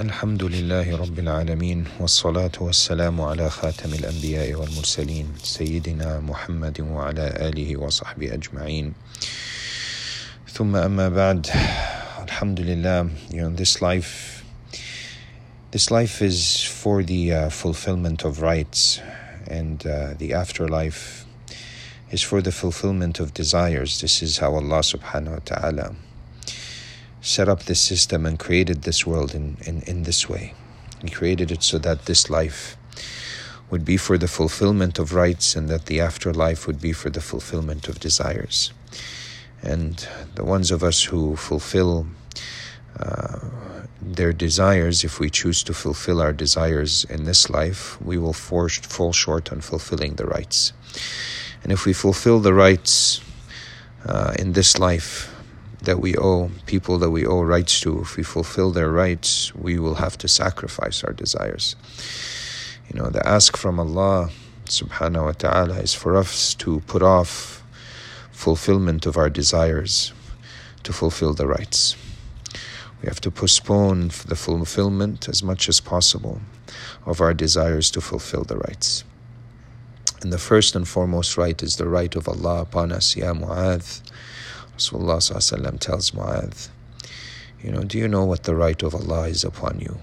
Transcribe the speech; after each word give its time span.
الحمد 0.00 0.44
لله 0.44 0.96
رب 0.96 1.18
العالمين 1.18 1.84
والصلاة 2.00 2.52
والسلام 2.60 3.20
على 3.20 3.50
خاتم 3.50 3.92
الأنبياء 3.94 4.54
والمرسلين 4.54 5.28
سيدنا 5.42 6.20
محمد 6.20 6.80
وعلى 6.80 7.26
آله 7.48 7.76
وصحبه 7.76 8.34
أجمعين 8.34 8.92
ثم 10.48 10.76
أما 10.76 11.08
بعد 11.08 11.46
الحمد 12.24 12.60
لله 12.60 13.08
you 13.30 13.36
know 13.42 13.50
this 13.50 13.82
life 13.82 14.42
this 15.72 15.90
life 15.90 16.22
is 16.22 16.64
for 16.64 17.02
the 17.02 17.32
uh, 17.32 17.48
fulfillment 17.50 18.24
of 18.24 18.40
rights 18.40 18.98
and 19.46 19.86
uh, 19.86 20.14
the 20.16 20.32
afterlife 20.32 21.26
is 22.10 22.22
for 22.22 22.40
the 22.40 22.52
fulfillment 22.52 23.20
of 23.20 23.34
desires 23.34 24.00
this 24.00 24.22
is 24.22 24.38
how 24.38 24.54
Allah 24.54 24.80
subhanahu 24.80 25.32
wa 25.32 25.40
ta'ala 25.44 25.94
set 27.22 27.48
up 27.48 27.62
this 27.62 27.80
system 27.80 28.26
and 28.26 28.38
created 28.38 28.82
this 28.82 29.06
world 29.06 29.34
in, 29.34 29.56
in, 29.64 29.80
in 29.82 30.02
this 30.02 30.28
way. 30.28 30.54
He 31.00 31.08
created 31.08 31.50
it 31.50 31.62
so 31.62 31.78
that 31.78 32.04
this 32.04 32.28
life 32.28 32.76
would 33.70 33.84
be 33.84 33.96
for 33.96 34.18
the 34.18 34.28
fulfillment 34.28 34.98
of 34.98 35.14
rights 35.14 35.56
and 35.56 35.68
that 35.68 35.86
the 35.86 36.00
afterlife 36.00 36.66
would 36.66 36.80
be 36.80 36.92
for 36.92 37.08
the 37.08 37.20
fulfillment 37.20 37.88
of 37.88 37.98
desires. 38.00 38.72
And 39.62 40.06
the 40.34 40.44
ones 40.44 40.70
of 40.70 40.82
us 40.82 41.04
who 41.04 41.36
fulfill 41.36 42.06
uh, 42.98 43.38
their 44.02 44.32
desires, 44.32 45.04
if 45.04 45.20
we 45.20 45.30
choose 45.30 45.62
to 45.62 45.72
fulfill 45.72 46.20
our 46.20 46.32
desires 46.32 47.04
in 47.08 47.24
this 47.24 47.48
life, 47.48 48.00
we 48.02 48.18
will 48.18 48.32
fall 48.32 48.68
short 49.12 49.52
on 49.52 49.60
fulfilling 49.60 50.14
the 50.16 50.26
rights. 50.26 50.72
And 51.62 51.72
if 51.72 51.86
we 51.86 51.92
fulfill 51.92 52.40
the 52.40 52.52
rights 52.52 53.22
uh, 54.04 54.34
in 54.38 54.52
this 54.52 54.78
life, 54.78 55.31
that 55.82 56.00
we 56.00 56.16
owe, 56.16 56.50
people 56.66 56.98
that 56.98 57.10
we 57.10 57.26
owe 57.26 57.42
rights 57.42 57.80
to, 57.80 58.00
if 58.00 58.16
we 58.16 58.22
fulfill 58.22 58.70
their 58.70 58.90
rights, 58.90 59.54
we 59.54 59.78
will 59.78 59.96
have 59.96 60.16
to 60.18 60.28
sacrifice 60.28 61.02
our 61.04 61.12
desires. 61.12 61.76
You 62.88 63.00
know, 63.00 63.10
the 63.10 63.26
ask 63.26 63.56
from 63.56 63.80
Allah 63.80 64.30
subhanahu 64.66 65.24
wa 65.24 65.32
ta'ala 65.32 65.80
is 65.80 65.94
for 65.94 66.16
us 66.16 66.54
to 66.54 66.80
put 66.86 67.02
off 67.02 67.64
fulfillment 68.30 69.06
of 69.06 69.16
our 69.16 69.28
desires 69.28 70.12
to 70.84 70.92
fulfill 70.92 71.34
the 71.34 71.46
rights. 71.46 71.96
We 73.00 73.06
have 73.08 73.20
to 73.22 73.30
postpone 73.30 74.08
the 74.26 74.36
fulfillment 74.36 75.28
as 75.28 75.42
much 75.42 75.68
as 75.68 75.80
possible 75.80 76.40
of 77.04 77.20
our 77.20 77.34
desires 77.34 77.90
to 77.92 78.00
fulfill 78.00 78.44
the 78.44 78.56
rights. 78.56 79.04
And 80.22 80.32
the 80.32 80.38
first 80.38 80.76
and 80.76 80.86
foremost 80.86 81.36
right 81.36 81.60
is 81.62 81.76
the 81.76 81.88
right 81.88 82.14
of 82.14 82.28
Allah 82.28 82.62
upon 82.62 82.92
us, 82.92 83.16
Ya 83.16 83.32
Mu'adh. 83.32 84.00
Rasulullah 84.77 85.79
tells 85.79 86.11
Mu'adh, 86.11 86.69
you 87.63 87.71
know, 87.71 87.83
do 87.83 87.97
you 87.97 88.07
know 88.07 88.25
what 88.25 88.43
the 88.43 88.55
right 88.55 88.81
of 88.83 88.93
Allah 88.93 89.27
is 89.27 89.43
upon 89.43 89.79
you? 89.79 89.97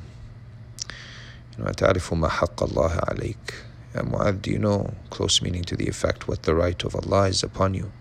You 1.57 1.65
know, 1.65 1.71
تعرف 1.71 2.13
ما 2.15 2.29
حق 2.29 2.63
الله 2.63 3.01
عليك. 3.09 3.55
Ya 3.95 4.03
Mu'adh, 4.03 4.43
do 4.43 4.51
you 4.51 4.59
know, 4.59 4.95
close 5.11 5.41
meaning 5.41 5.63
to 5.63 5.77
the 5.77 5.87
effect, 5.87 6.27
what 6.27 6.43
the 6.43 6.55
right 6.55 6.83
of 6.83 6.97
Allah 6.97 7.29
is 7.29 7.43
upon 7.43 7.75
you? 7.75 7.93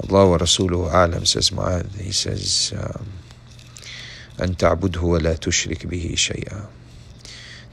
Allah 0.00 0.28
wa 0.28 0.38
Rasuluhu 0.38 0.90
A'lam 0.92 1.26
says 1.26 1.50
Mu'adh, 1.50 1.96
he 1.96 2.12
says, 2.12 2.72
um, 2.76 3.08
أن 4.38 4.56
تعبده 4.56 5.00
ولا 5.02 5.34
تشرك 5.34 5.86
به 5.86 6.14
شيئا 6.14 6.68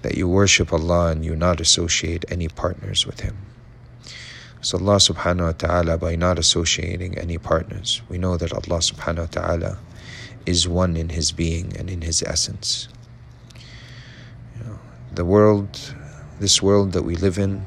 that 0.02 0.16
you 0.16 0.28
worship 0.28 0.72
Allah 0.72 1.08
and 1.12 1.26
you 1.26 1.36
not 1.36 1.60
associate 1.60 2.26
any 2.30 2.48
partners 2.48 3.08
with 3.08 3.22
Him. 3.22 3.38
So 4.63 4.77
Allah 4.79 4.97
subhanahu 4.97 5.47
wa 5.47 5.53
ta'ala, 5.53 5.97
by 5.97 6.17
not 6.17 6.39
associating 6.39 7.17
any 7.17 7.39
partners, 7.39 8.03
we 8.11 8.19
know 8.19 8.37
that 8.37 8.53
Allah 8.53 8.85
subhanahu 8.85 9.19
wa 9.19 9.27
ta'ala 9.27 9.79
is 10.45 10.69
one 10.69 10.97
in 10.97 11.09
His 11.09 11.33
being 11.33 11.75
and 11.79 11.89
in 11.89 12.03
His 12.03 12.23
essence. 12.23 12.89
You 14.59 14.65
know, 14.65 14.79
the 15.15 15.25
world, 15.25 15.95
this 16.41 16.61
world 16.61 16.93
that 16.93 17.05
we 17.05 17.17
live 17.17 17.39
in, 17.39 17.65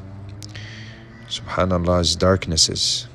subhanAllah, 1.28 2.02
is 2.02 2.16
darknesses 2.16 3.08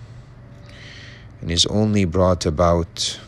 and 1.41 1.51
is 1.51 1.65
only 1.67 2.05
brought 2.05 2.47
about 2.47 3.21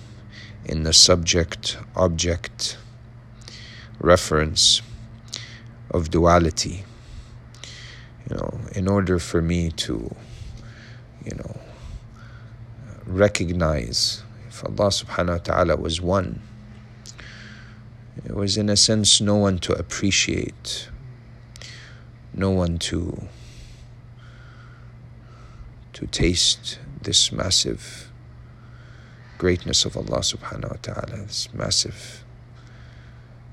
in 0.64 0.82
the 0.82 0.92
subject 0.92 1.78
object 1.94 2.76
reference 4.00 4.82
of 5.90 6.10
duality. 6.10 6.84
You 8.28 8.36
know, 8.36 8.60
in 8.74 8.88
order 8.88 9.18
for 9.18 9.42
me 9.42 9.70
to, 9.86 10.14
you 11.24 11.36
know, 11.36 11.56
recognize 13.06 14.22
if 14.48 14.64
Allah 14.64 14.88
subhanahu 14.90 15.32
wa 15.32 15.38
ta'ala 15.38 15.76
was 15.76 16.00
one, 16.00 16.40
it 18.24 18.34
was 18.34 18.56
in 18.56 18.68
a 18.68 18.76
sense 18.76 19.20
no 19.20 19.36
one 19.36 19.58
to 19.60 19.72
appreciate, 19.72 20.88
no 22.34 22.50
one 22.50 22.78
to 22.78 23.28
to 25.92 26.06
taste 26.06 26.78
this 27.02 27.30
massive 27.30 28.10
greatness 29.38 29.84
of 29.84 29.96
Allah 29.96 30.20
subhanahu 30.20 30.70
wa 30.70 30.76
ta'ala, 30.82 31.24
this 31.24 31.48
massive, 31.52 32.24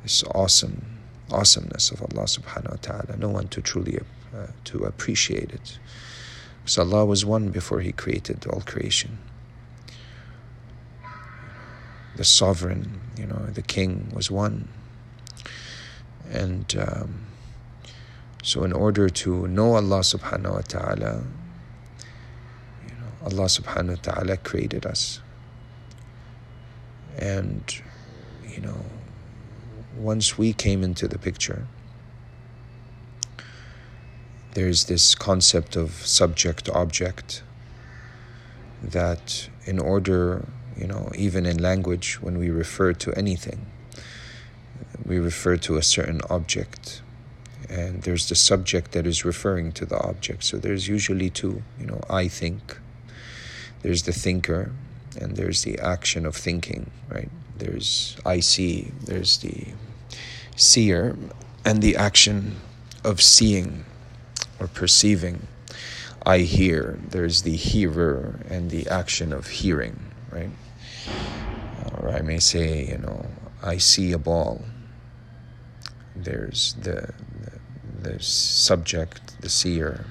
this 0.04 0.24
awesome 0.36 0.98
awesomeness 1.32 1.92
of 1.92 2.02
Allah 2.02 2.24
subhanahu 2.24 2.72
wa 2.72 2.78
ta'ala, 2.82 3.18
no 3.18 3.30
one 3.30 3.48
to 3.50 3.62
truly 3.62 4.00
uh, 4.36 4.48
to 4.66 4.84
appreciate 4.84 5.52
it. 5.52 5.80
Because 6.68 6.80
Allah 6.80 7.06
was 7.06 7.24
one 7.24 7.48
before 7.48 7.80
He 7.80 7.94
created 7.94 8.46
all 8.46 8.60
creation. 8.60 9.20
The 12.18 12.26
sovereign, 12.26 13.00
you 13.18 13.26
know, 13.26 13.46
the 13.54 13.62
king 13.62 14.12
was 14.14 14.30
one. 14.30 14.68
And 16.30 16.76
um, 16.78 17.28
so 18.44 18.66
in 18.66 18.74
order 18.74 19.08
to 19.08 19.48
know 19.48 19.76
Allah 19.76 20.02
subhanahu 20.02 20.56
wa 20.56 20.62
ta'ala, 20.68 21.24
you 22.84 22.96
know, 22.96 23.12
Allah 23.24 23.48
subhanahu 23.48 23.96
wa 23.96 24.02
ta'ala 24.14 24.36
created 24.36 24.86
us. 24.86 25.22
And, 27.18 27.64
you 28.46 28.60
know, 28.60 28.84
once 29.96 30.38
we 30.38 30.52
came 30.52 30.84
into 30.84 31.08
the 31.08 31.18
picture, 31.18 31.66
there's 34.58 34.86
this 34.86 35.14
concept 35.14 35.76
of 35.76 35.92
subject 35.92 36.68
object 36.70 37.44
that, 38.82 39.48
in 39.66 39.78
order, 39.78 40.48
you 40.76 40.88
know, 40.88 41.12
even 41.16 41.46
in 41.46 41.62
language, 41.62 42.20
when 42.24 42.40
we 42.40 42.50
refer 42.50 42.92
to 42.92 43.14
anything, 43.14 43.68
we 45.06 45.20
refer 45.20 45.58
to 45.58 45.78
a 45.78 45.84
certain 45.84 46.22
object. 46.32 47.04
And 47.70 48.02
there's 48.02 48.30
the 48.30 48.34
subject 48.34 48.94
that 48.94 49.06
is 49.06 49.24
referring 49.24 49.74
to 49.74 49.86
the 49.86 50.00
object. 50.00 50.44
So 50.44 50.58
there's 50.58 50.88
usually 50.88 51.30
two, 51.30 51.62
you 51.80 51.86
know, 51.86 52.02
I 52.10 52.28
think. 52.28 52.80
There's 53.84 54.02
the 54.10 54.12
thinker, 54.12 54.72
and 55.22 55.36
there's 55.36 55.62
the 55.66 55.78
action 55.78 56.26
of 56.26 56.36
thinking, 56.36 56.90
right? 57.10 57.30
There's 57.60 58.18
I 58.26 58.40
see, 58.40 58.92
there's 59.06 59.38
the 59.38 59.68
seer, 60.56 61.16
and 61.64 61.84
the 61.84 61.96
action 61.96 62.56
of 63.04 63.22
seeing 63.22 63.86
or 64.60 64.68
perceiving. 64.68 65.48
I 66.26 66.40
hear, 66.40 67.00
there's 67.10 67.44
the 67.44 67.56
hearer 67.56 68.40
and 68.50 68.70
the 68.70 68.88
action 68.88 69.32
of 69.32 69.48
hearing, 69.48 70.00
right? 70.32 70.50
Or 71.94 72.10
I 72.10 72.22
may 72.22 72.40
say, 72.40 72.86
you 72.86 72.98
know, 72.98 73.26
I 73.64 73.78
see 73.78 74.12
a 74.12 74.18
ball. 74.18 74.62
There's 76.16 76.76
the, 76.82 77.14
the, 78.02 78.10
the 78.10 78.24
subject, 78.24 79.40
the 79.42 79.50
seer, 79.50 80.06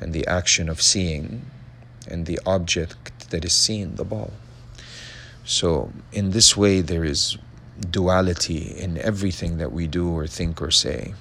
and 0.00 0.12
the 0.12 0.26
action 0.26 0.68
of 0.68 0.80
seeing, 0.80 1.46
and 2.08 2.26
the 2.26 2.38
object 2.46 3.30
that 3.30 3.44
is 3.44 3.54
seen, 3.54 3.96
the 3.96 4.04
ball. 4.04 4.32
So, 5.44 5.92
in 6.12 6.30
this 6.30 6.56
way, 6.56 6.80
there 6.80 7.04
is 7.04 7.36
duality 7.90 8.74
in 8.78 8.98
everything 8.98 9.58
that 9.58 9.72
we 9.72 9.86
do 9.86 10.10
or 10.10 10.26
think 10.26 10.62
or 10.62 10.70
say 10.70 11.14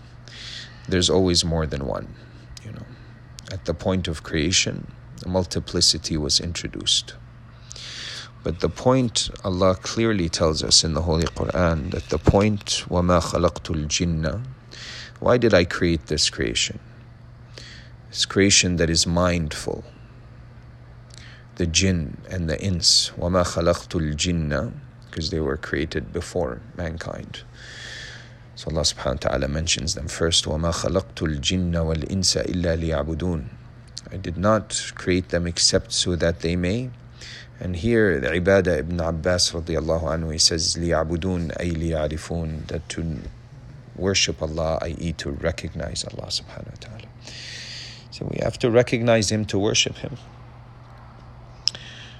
There's 0.89 1.11
always 1.11 1.45
more 1.45 1.67
than 1.67 1.87
one. 1.87 2.15
You 2.65 2.73
know, 2.73 2.87
at 3.53 3.65
the 3.67 3.75
point 3.75 4.09
of 4.09 4.23
creation, 4.23 4.93
multiplicity 5.27 6.17
was 6.17 6.41
introduced. 6.41 7.15
But 8.43 8.61
the 8.61 8.69
point 8.69 9.31
Allah 9.45 9.75
clearly 9.75 10.29
tells 10.29 10.63
us 10.63 10.85
in 10.85 10.95
the 10.95 11.03
Holy 11.03 11.25
Quran 11.25 11.91
that 11.91 12.09
the 12.09 12.19
point 12.19 12.85
وَمَا 12.89 13.21
خَلَقْتُ 13.21 13.75
الْجِنَّ 13.75 14.45
Why 15.21 15.37
did 15.37 15.53
I 15.53 15.65
create 15.65 16.07
this 16.07 16.31
creation? 16.31 16.79
This 18.09 18.25
creation 18.25 18.77
that 18.77 18.89
is 18.89 19.07
mindful. 19.07 19.85
The 21.57 21.67
jinn 21.67 22.19
and 22.31 22.49
the 22.49 22.59
ins. 22.63 23.11
وَمَا 23.19 23.45
خَلَقْتُ 23.45 24.01
الْجِنَّ 24.01 24.73
Because 25.11 25.31
they 25.31 25.41
were 25.41 25.57
created 25.57 26.13
before 26.13 26.63
mankind. 26.77 27.43
So 28.56 28.70
Allah 28.70 28.82
subhanahu 28.82 29.26
wa 29.26 29.30
ta'ala 29.30 29.48
mentions 29.48 29.96
them 29.96 30.08
first, 30.08 30.46
وَمَا 30.46 30.72
خَلَقْتُ 30.86 31.16
الْجِنَّ 31.16 31.74
وَالْإِنسَ 31.74 32.46
إِلَّا 32.46 32.78
لِيَعْبُدُونَ 32.78 33.46
I 34.12 34.18
did 34.18 34.38
not 34.38 34.92
create 34.94 35.30
them 35.30 35.48
except 35.48 35.92
so 35.92 36.16
that 36.16 36.42
they 36.42 36.56
may. 36.56 36.92
And 37.60 37.76
here, 37.76 38.20
the 38.20 38.36
Abdullah 38.36 38.78
ibn 38.78 39.00
Abbas 39.00 39.52
radiallahu 39.52 40.04
anhu, 40.04 40.32
he 40.32 40.38
says, 40.38 40.76
لِيَعْبُدُونَ 40.76 41.58
أَيْ 41.58 41.74
لِيَعْرِفُونَ 41.76 42.68
That 42.68 42.88
to 42.90 43.22
worship 43.96 44.42
Allah, 44.42 44.78
i.e. 44.84 45.14
to 45.14 45.32
recognize 45.32 46.04
Allah 46.04 46.28
subhanahu 46.28 46.70
wa 46.70 46.80
ta'ala. 46.80 47.08
So 48.12 48.30
we 48.30 48.40
have 48.44 48.60
to 48.60 48.70
recognize 48.70 49.32
Him 49.32 49.46
to 49.46 49.58
worship 49.58 49.98
Him. 49.98 50.18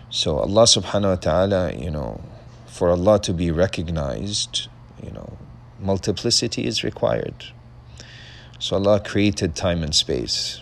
So 0.10 0.38
Allah 0.38 0.64
subhanahu 0.64 1.10
wa 1.10 1.16
ta'ala, 1.16 1.74
you 1.74 1.92
know, 1.92 2.22
for 2.66 2.90
Allah 2.90 3.20
to 3.22 3.34
be 3.34 3.52
recognized, 3.52 4.68
you 5.04 5.12
know, 5.12 5.38
multiplicity 5.84 6.66
is 6.66 6.84
required. 6.84 7.46
So 8.60 8.78
Allah 8.78 9.00
created 9.00 9.56
time 9.56 9.84
and 9.84 9.94
space. 9.94 10.62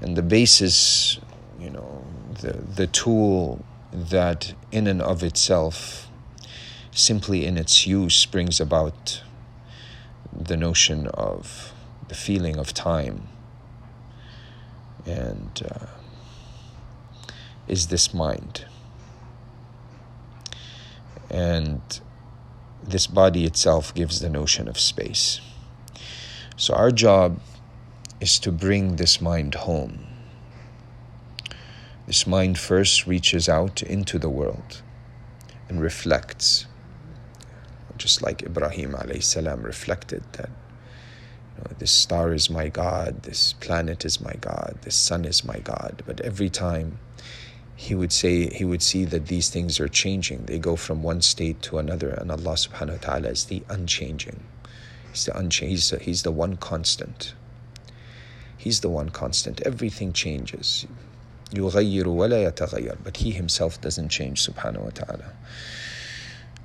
And 0.00 0.16
the 0.16 0.22
basis, 0.22 1.18
you 1.58 1.70
know, 1.70 2.04
the, 2.40 2.52
the 2.52 2.86
tool 2.86 3.64
that 3.92 4.54
in 4.70 4.86
and 4.86 5.00
of 5.00 5.22
itself, 5.22 6.08
simply 6.90 7.46
in 7.46 7.56
its 7.56 7.86
use, 7.86 8.26
brings 8.26 8.60
about 8.60 9.22
the 10.32 10.56
notion 10.56 11.06
of 11.08 11.72
the 12.08 12.14
feeling 12.14 12.58
of 12.58 12.74
time 12.74 13.28
and 15.06 15.62
uh, 15.70 15.86
is 17.68 17.88
this 17.88 18.12
mind. 18.12 18.66
And 21.30 21.80
this 22.86 23.06
body 23.06 23.44
itself 23.44 23.94
gives 23.94 24.20
the 24.20 24.30
notion 24.30 24.68
of 24.68 24.78
space. 24.78 25.40
So, 26.56 26.74
our 26.74 26.90
job 26.90 27.40
is 28.20 28.38
to 28.40 28.52
bring 28.52 28.96
this 28.96 29.20
mind 29.20 29.54
home. 29.54 30.06
This 32.06 32.26
mind 32.26 32.58
first 32.58 33.06
reaches 33.06 33.48
out 33.48 33.82
into 33.82 34.18
the 34.18 34.28
world 34.28 34.82
and 35.68 35.80
reflects, 35.80 36.66
just 37.96 38.22
like 38.22 38.42
Ibrahim 38.42 38.92
alayhi 38.92 39.64
reflected 39.64 40.22
that 40.34 40.50
you 41.56 41.64
know, 41.64 41.76
this 41.78 41.92
star 41.92 42.34
is 42.34 42.50
my 42.50 42.68
God, 42.68 43.22
this 43.22 43.52
planet 43.54 44.04
is 44.04 44.20
my 44.20 44.34
God, 44.40 44.78
this 44.82 44.96
sun 44.96 45.24
is 45.24 45.44
my 45.44 45.58
God. 45.60 46.02
But 46.06 46.20
every 46.20 46.50
time 46.50 46.98
he 47.75 47.95
would 47.95 48.11
say 48.11 48.49
he 48.49 48.65
would 48.65 48.81
see 48.81 49.05
that 49.05 49.27
these 49.27 49.49
things 49.49 49.79
are 49.79 49.87
changing. 49.87 50.45
They 50.45 50.59
go 50.59 50.75
from 50.75 51.01
one 51.01 51.21
state 51.21 51.61
to 51.63 51.77
another, 51.77 52.09
and 52.09 52.31
Allah 52.31 52.55
subhanahu 52.55 52.91
wa 52.91 52.97
ta'ala 52.97 53.29
is 53.29 53.45
the 53.45 53.63
unchanging. 53.69 54.43
He's 55.11 55.25
the 55.25 55.37
unchanging. 55.37 55.69
He's 55.69 55.89
the, 55.89 55.99
he's 55.99 56.23
the 56.23 56.31
one 56.31 56.57
constant. 56.57 57.33
He's 58.57 58.81
the 58.81 58.89
one 58.89 59.09
constant. 59.09 59.61
Everything 59.65 60.11
changes. 60.11 60.85
يغير 61.53 62.07
ولا 62.07 62.51
يتغير 62.51 62.97
but 63.03 63.17
he 63.17 63.31
himself 63.31 63.81
doesn't 63.81 64.09
change 64.09 64.45
subhanahu 64.45 64.83
wa 64.83 64.89
ta'ala 64.89 65.33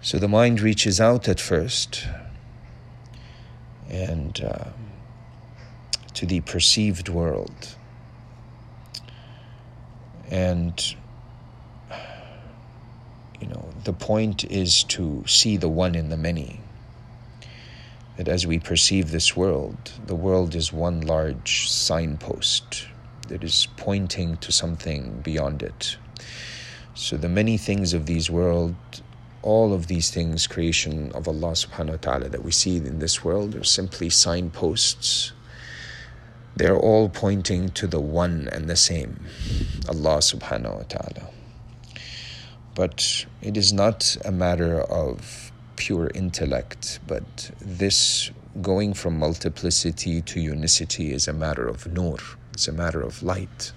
so 0.02 0.18
the 0.18 0.28
mind 0.28 0.60
reaches 0.60 1.00
out 1.00 1.28
at 1.28 1.40
first 1.40 2.06
and 3.88 4.42
uh, 4.44 4.64
to 6.12 6.26
the 6.26 6.40
perceived 6.42 7.08
world 7.08 7.76
and 10.29 10.95
you 13.41 13.47
know 13.47 13.69
the 13.83 13.93
point 13.93 14.43
is 14.45 14.83
to 14.85 15.23
see 15.27 15.57
the 15.57 15.69
one 15.69 15.95
in 15.95 16.09
the 16.09 16.17
many. 16.17 16.61
That 18.17 18.27
as 18.27 18.45
we 18.45 18.59
perceive 18.59 19.11
this 19.11 19.35
world 19.35 19.93
the 20.05 20.15
world 20.15 20.53
is 20.53 20.73
one 20.73 21.01
large 21.01 21.69
signpost 21.69 22.85
that 23.29 23.43
is 23.43 23.67
pointing 23.77 24.37
to 24.37 24.51
something 24.51 25.21
beyond 25.21 25.63
it. 25.63 25.97
So 26.95 27.15
the 27.15 27.29
many 27.29 27.57
things 27.57 27.93
of 27.93 28.05
these 28.05 28.29
world 28.29 28.75
all 29.41 29.73
of 29.73 29.87
these 29.87 30.11
things 30.11 30.47
creation 30.47 31.11
of 31.13 31.27
Allah 31.27 31.51
subhanahu 31.51 31.91
wa 31.91 31.97
ta'ala 31.97 32.29
that 32.29 32.43
we 32.43 32.51
see 32.51 32.77
in 32.77 32.99
this 32.99 33.23
world 33.23 33.55
are 33.55 33.63
simply 33.63 34.09
signposts 34.09 35.31
they're 36.59 36.77
all 36.77 37.07
pointing 37.07 37.69
to 37.69 37.87
the 37.87 38.01
one 38.01 38.49
and 38.51 38.69
the 38.69 38.75
same, 38.75 39.17
Allah 39.87 40.17
subhanahu 40.17 40.75
wa 40.75 40.83
ta'ala. 40.89 41.29
But 42.75 43.25
it 43.41 43.55
is 43.55 43.71
not 43.71 44.17
a 44.25 44.31
matter 44.31 44.81
of 44.81 45.53
pure 45.77 46.11
intellect, 46.13 46.99
but 47.07 47.51
this 47.61 48.31
going 48.61 48.93
from 48.93 49.17
multiplicity 49.17 50.21
to 50.21 50.41
unicity 50.41 51.13
is 51.13 51.29
a 51.29 51.33
matter 51.33 51.65
of 51.65 51.87
nur, 51.87 52.17
it's 52.51 52.67
a 52.67 52.73
matter 52.73 53.01
of 53.01 53.23
light. 53.23 53.71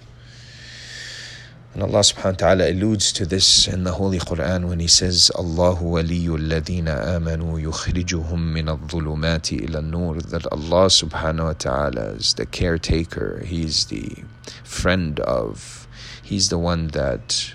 And 1.74 1.82
Allah 1.82 2.00
subhanahu 2.00 2.24
wa 2.24 2.32
ta'ala 2.32 2.70
alludes 2.70 3.12
to 3.12 3.24
this 3.24 3.66
in 3.66 3.84
the 3.84 3.92
Holy 3.92 4.18
Quran 4.18 4.68
when 4.68 4.78
He 4.78 4.86
says, 4.86 5.30
Allahu 5.38 5.86
waliyu 5.86 6.36
alladhina 6.36 7.16
amanu 7.16 7.58
yukhrijuhum 7.58 8.52
min 8.52 8.68
al-dhulumati 8.68 9.66
ila 9.66 9.80
nur 9.80 10.16
that 10.20 10.44
Allah 10.52 10.88
subhanahu 10.88 11.44
wa 11.44 11.52
ta'ala 11.54 12.02
is 12.20 12.34
the 12.34 12.44
caretaker, 12.44 13.42
He's 13.46 13.86
the 13.86 14.16
friend 14.64 15.18
of, 15.20 15.88
He's 16.22 16.50
the 16.50 16.58
one 16.58 16.88
that, 16.88 17.54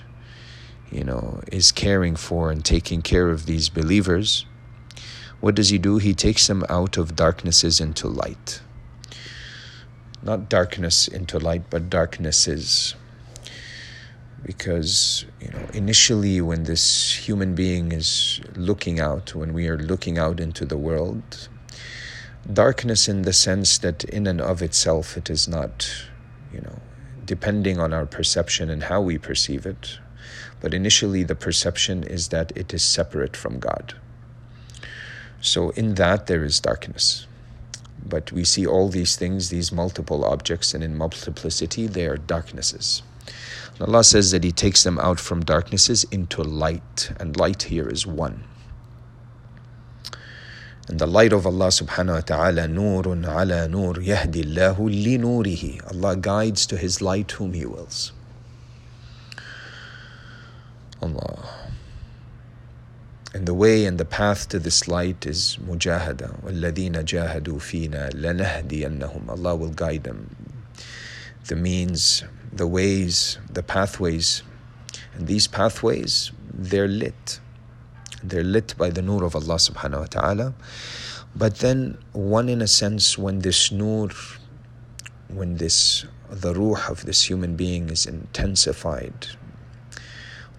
you 0.91 1.03
know, 1.03 1.43
is 1.51 1.71
caring 1.71 2.15
for 2.15 2.49
and 2.49 2.65
taking 2.65 3.03
care 3.03 3.29
of 3.29 3.45
these 3.45 3.69
believers. 3.69 4.47
What 5.41 5.53
does 5.53 5.69
He 5.69 5.77
do? 5.77 5.99
He 5.99 6.15
takes 6.15 6.47
them 6.47 6.65
out 6.69 6.97
of 6.97 7.15
darknesses 7.15 7.79
into 7.79 8.07
light. 8.07 8.61
Not 10.23 10.49
darkness 10.49 11.07
into 11.07 11.37
light, 11.37 11.69
but 11.69 11.91
darknesses 11.91 12.95
because 14.43 15.25
you 15.41 15.49
know 15.49 15.67
initially 15.73 16.39
when 16.41 16.63
this 16.63 17.13
human 17.13 17.55
being 17.55 17.91
is 17.91 18.39
looking 18.55 18.99
out 18.99 19.35
when 19.35 19.53
we 19.53 19.67
are 19.67 19.77
looking 19.77 20.17
out 20.17 20.39
into 20.39 20.65
the 20.65 20.77
world 20.77 21.49
darkness 22.51 23.07
in 23.07 23.23
the 23.23 23.33
sense 23.33 23.77
that 23.79 24.03
in 24.05 24.27
and 24.27 24.39
of 24.39 24.61
itself 24.61 25.17
it 25.17 25.29
is 25.29 25.47
not 25.47 25.89
you 26.53 26.61
know 26.61 26.79
depending 27.25 27.79
on 27.79 27.93
our 27.93 28.05
perception 28.05 28.69
and 28.69 28.83
how 28.83 29.01
we 29.01 29.17
perceive 29.17 29.65
it 29.65 29.99
but 30.59 30.73
initially 30.73 31.23
the 31.23 31.35
perception 31.35 32.03
is 32.03 32.29
that 32.29 32.51
it 32.55 32.73
is 32.73 32.83
separate 32.83 33.35
from 33.35 33.59
god. 33.59 33.93
So 35.39 35.69
in 35.71 35.95
that 35.95 36.27
there 36.27 36.43
is 36.43 36.59
darkness. 36.59 37.27
But 38.03 38.31
we 38.31 38.43
see 38.43 38.65
all 38.65 38.89
these 38.89 39.15
things 39.15 39.49
these 39.49 39.71
multiple 39.71 40.23
objects 40.23 40.73
and 40.73 40.83
in 40.83 40.97
multiplicity 40.97 41.87
they 41.87 42.07
are 42.07 42.17
darknesses 42.17 43.03
Allah 43.80 44.04
says 44.04 44.30
that 44.30 44.44
He 44.44 44.52
takes 44.52 44.84
them 44.84 44.98
out 44.98 45.18
from 45.18 45.40
darknesses 45.40 46.04
into 46.04 46.42
light, 46.42 47.10
and 47.18 47.36
light 47.36 47.64
here 47.64 47.88
is 47.88 48.06
one. 48.06 48.44
And 50.88 50.98
the 50.98 51.06
light 51.06 51.32
of 51.32 51.46
Allah 51.46 51.68
subhanahu 51.68 52.14
wa 52.14 52.20
ta'ala, 52.20 52.62
nurun 52.68 53.24
ala 53.26 53.68
nur, 53.68 53.94
yahdi 53.94 54.44
Allahu 54.44 54.88
li 54.88 55.16
nurihi. 55.16 55.90
Allah 55.90 56.16
guides 56.16 56.66
to 56.66 56.76
His 56.76 57.00
light 57.00 57.32
whom 57.32 57.54
He 57.54 57.64
wills. 57.64 58.12
Allah. 61.00 61.48
And 63.34 63.46
the 63.46 63.54
way 63.54 63.86
and 63.86 63.98
the 63.98 64.04
path 64.04 64.48
to 64.50 64.58
this 64.58 64.86
light 64.86 65.24
is 65.24 65.56
mujahada. 65.64 66.42
وَالَّذِينَ 66.42 67.02
جَاهَدُوا 67.04 67.58
فِينَا 67.58 68.12
لَنَهْدِيَنَّهُمْ 68.12 69.28
Allah 69.28 69.56
will 69.56 69.70
guide 69.70 70.04
them. 70.04 70.36
The 71.46 71.56
means 71.56 72.22
the 72.57 72.67
ways, 72.67 73.37
the 73.51 73.63
pathways. 73.63 74.43
And 75.15 75.27
these 75.27 75.47
pathways, 75.47 76.31
they're 76.53 76.87
lit. 76.87 77.39
They're 78.23 78.43
lit 78.43 78.75
by 78.77 78.89
the 78.89 79.01
nur 79.01 79.23
of 79.23 79.35
Allah 79.35 79.55
subhanahu 79.55 79.99
wa 79.99 80.05
ta'ala. 80.05 80.53
But 81.35 81.59
then, 81.59 81.97
one 82.13 82.49
in 82.49 82.61
a 82.61 82.67
sense, 82.67 83.17
when 83.17 83.39
this 83.39 83.71
nur, 83.71 84.09
when 85.29 85.57
this, 85.57 86.05
the 86.29 86.53
ruh 86.53 86.81
of 86.89 87.05
this 87.05 87.29
human 87.29 87.55
being 87.55 87.89
is 87.89 88.05
intensified, 88.05 89.27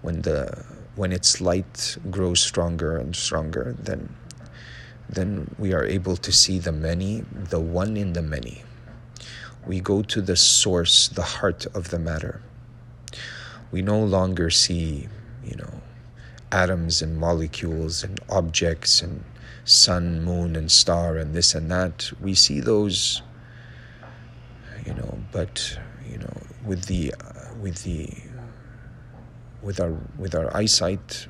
when 0.01 0.21
the 0.21 0.65
when 0.95 1.11
its 1.13 1.39
light 1.39 1.97
grows 2.09 2.41
stronger 2.41 2.97
and 2.97 3.15
stronger, 3.15 3.75
then 3.79 4.15
then 5.07 5.53
we 5.57 5.73
are 5.73 5.85
able 5.85 6.15
to 6.17 6.31
see 6.31 6.59
the 6.59 6.71
many, 6.71 7.23
the 7.31 7.59
one 7.59 7.97
in 7.97 8.13
the 8.13 8.21
many 8.21 8.63
we 9.65 9.79
go 9.79 10.01
to 10.01 10.21
the 10.21 10.35
source, 10.35 11.07
the 11.09 11.21
heart 11.21 11.65
of 11.67 11.89
the 11.89 11.99
matter. 11.99 12.41
We 13.71 13.81
no 13.81 13.99
longer 13.99 14.49
see, 14.49 15.07
you 15.43 15.55
know, 15.55 15.81
atoms 16.51 17.01
and 17.01 17.17
molecules 17.17 18.03
and 18.03 18.19
objects 18.29 19.01
and 19.01 19.23
sun, 19.65 20.23
moon, 20.23 20.55
and 20.55 20.71
star 20.71 21.17
and 21.17 21.35
this 21.35 21.53
and 21.53 21.69
that. 21.69 22.11
We 22.19 22.33
see 22.33 22.59
those, 22.59 23.21
you 24.85 24.93
know, 24.93 25.19
but 25.31 25.77
you 26.09 26.17
know, 26.17 26.41
with 26.65 26.85
the 26.85 27.13
uh, 27.13 27.53
with 27.61 27.83
the 27.83 28.09
with 29.61 29.79
our 29.79 29.95
with 30.17 30.33
our 30.33 30.55
eyesight, 30.55 31.27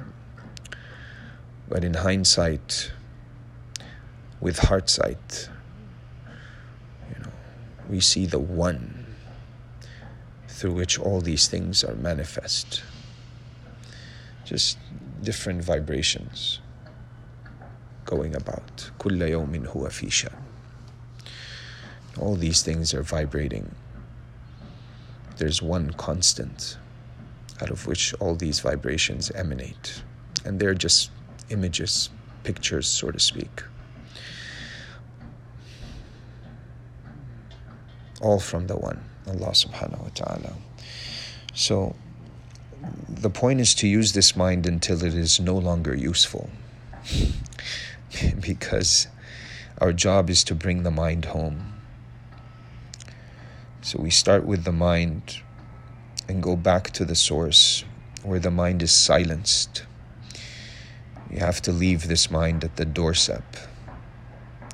but 1.68 1.84
in 1.84 1.96
hindsight, 1.96 2.94
with 4.40 4.60
heart 4.60 4.90
sight 4.90 5.50
we 7.89 8.01
see 8.01 8.27
the 8.27 8.39
one 8.39 9.07
through 10.49 10.73
which 10.73 10.99
all 10.99 11.21
these 11.21 11.49
things 11.49 11.85
are 11.85 11.95
manifest. 11.95 12.83
just 14.45 14.79
different 15.23 15.65
vibrations 15.65 16.61
going 18.05 18.35
about. 18.37 18.91
كل 18.99 19.23
يوم 19.23 19.67
هو 19.67 19.89
في 19.89 20.11
شأن. 20.11 20.33
All 22.19 22.37
these 22.37 22.63
things 22.63 22.95
are 22.95 23.03
vibrating. 23.03 23.75
There's 25.39 25.61
one 25.61 25.91
constant 25.93 26.77
out 27.61 27.71
of 27.71 27.87
which 27.87 28.15
all 28.15 28.37
these 28.37 28.61
vibrations 28.61 29.31
emanate. 29.33 30.03
And 30.45 30.61
they're 30.61 30.75
just 30.75 31.11
images, 31.51 32.11
pictures, 32.45 32.87
so 32.87 33.11
to 33.11 33.19
speak. 33.19 33.63
All 38.22 38.40
from 38.40 38.68
the 38.68 38.76
one, 38.76 39.04
Allah 39.28 39.52
subhanahu 39.52 40.02
wa 40.02 40.10
ta'ala. 40.14 40.54
So 41.54 41.96
the 43.08 43.30
point 43.30 43.62
is 43.62 43.74
to 43.76 43.88
use 43.88 44.14
this 44.14 44.36
mind 44.36 44.66
until 44.66 45.04
it 45.04 45.14
is 45.14 45.40
no 45.40 45.58
longer 45.58 45.96
useful. 45.96 46.50
because 48.40 49.08
our 49.80 49.94
job 49.94 50.30
is 50.30 50.44
to 50.46 50.56
bring 50.56 50.84
the 50.84 50.92
mind 50.92 51.26
home. 51.26 51.74
So 53.82 54.00
we 54.00 54.10
start 54.10 54.46
with 54.46 54.64
the 54.64 54.72
mind 54.72 55.42
and 56.28 56.44
go 56.44 56.56
back 56.56 56.92
to 56.92 57.06
the 57.06 57.16
source 57.16 57.84
where 58.24 58.40
the 58.40 58.52
mind 58.52 58.82
is 58.82 58.92
silenced. 58.92 59.84
You 61.32 61.40
have 61.40 61.62
to 61.64 61.72
leave 61.72 62.08
this 62.08 62.30
mind 62.30 62.64
at 62.64 62.76
the 62.76 62.86
doorstep 62.86 63.56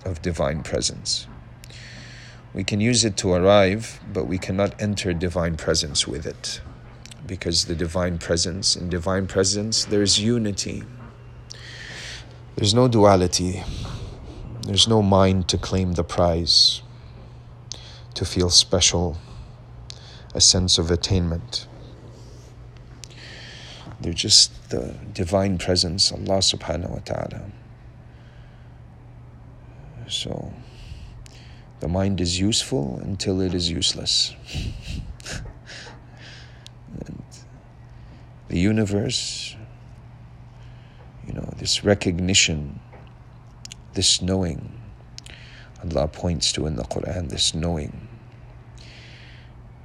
of 0.04 0.22
divine 0.22 0.64
presence. 0.64 1.28
We 2.56 2.64
can 2.64 2.80
use 2.80 3.04
it 3.04 3.18
to 3.18 3.34
arrive, 3.34 4.00
but 4.14 4.28
we 4.28 4.38
cannot 4.38 4.82
enter 4.82 5.14
divine 5.14 5.58
presence 5.58 6.08
with 6.08 6.26
it. 6.26 6.62
Because 7.28 7.66
the 7.66 7.76
divine 7.76 8.18
presence, 8.18 8.78
in 8.78 8.88
divine 8.88 9.28
presence, 9.28 9.84
there's 9.84 10.22
unity. 10.22 10.84
There's 12.56 12.74
no 12.74 12.88
duality. 12.88 13.62
There's 14.66 14.88
no 14.88 15.02
mind 15.02 15.50
to 15.50 15.58
claim 15.58 15.94
the 15.94 16.06
prize, 16.06 16.82
to 18.14 18.24
feel 18.24 18.50
special, 18.50 19.18
a 20.34 20.40
sense 20.40 20.78
of 20.78 20.90
attainment. 20.90 21.68
They're 24.00 24.14
just 24.14 24.70
the 24.70 24.96
divine 25.12 25.58
presence, 25.58 26.10
Allah 26.10 26.40
subhanahu 26.40 26.90
wa 26.90 27.00
ta'ala. 27.00 27.52
So 30.08 30.54
the 31.81 31.89
mind 31.89 32.21
is 32.21 32.39
useful 32.39 33.01
until 33.03 33.41
it 33.41 33.55
is 33.55 33.71
useless. 33.71 34.35
and 37.07 37.23
the 38.49 38.59
universe, 38.59 39.57
you 41.27 41.33
know, 41.33 41.49
this 41.57 41.85
recognition, 41.85 42.81
this 43.95 44.21
knowing, 44.21 44.73
Allah 45.83 46.09
points 46.09 46.53
to 46.53 46.67
in 46.67 46.77
the 46.77 46.85
Quran, 46.85 47.31
this 47.31 47.55
knowing. 47.55 48.09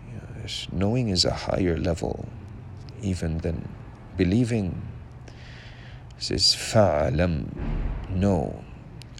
You 0.07 0.17
know, 0.17 0.41
this 0.41 0.67
knowing 0.71 1.09
is 1.09 1.23
a 1.23 1.33
higher 1.33 1.77
level 1.77 2.27
even 3.01 3.37
than 3.37 3.69
believing. 4.17 4.81
It 6.17 6.23
says, 6.23 6.55
فَعَلَمْ 6.55 7.47
Know 8.09 8.63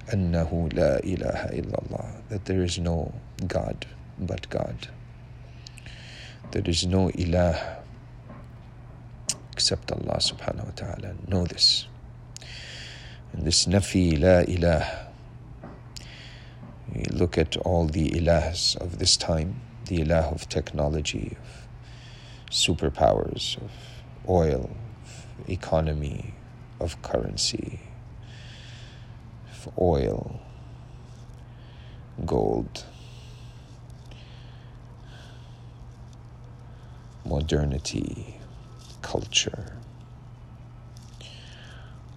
أَنَّهُ 0.10 0.70
لَا 0.74 1.02
إِلَهَ 1.04 1.54
إِلَّا 1.54 1.88
اللَّهِ 1.88 2.30
That 2.30 2.46
there 2.46 2.62
is 2.62 2.78
no 2.78 3.14
God 3.48 3.86
but 4.20 4.50
God. 4.50 4.88
There 6.52 6.64
is 6.66 6.86
no 6.86 7.10
ilah 7.10 7.80
except 9.52 9.92
Allah 9.92 10.20
subhanahu 10.20 10.66
wa 10.66 10.76
ta'ala. 10.76 11.16
Know 11.28 11.46
this. 11.46 11.88
And 13.34 13.46
this 13.46 13.66
nafi 13.66 14.20
la 14.20 14.44
ilah. 14.44 15.08
We 16.94 17.04
look 17.12 17.38
at 17.38 17.58
all 17.58 17.88
the 17.88 18.10
ilahs 18.12 18.78
of 18.78 19.00
this 19.00 19.18
time, 19.18 19.62
the 19.88 20.00
ilah 20.00 20.32
of 20.32 20.48
technology, 20.48 21.36
of 21.42 21.68
superpowers, 22.52 23.58
of 23.58 23.72
oil, 24.30 24.70
of 25.04 25.50
economy, 25.50 26.34
of 26.80 27.02
currency, 27.02 27.80
oil, 29.79 30.41
gold, 32.25 32.85
modernity, 37.25 38.37
culture. 39.03 39.77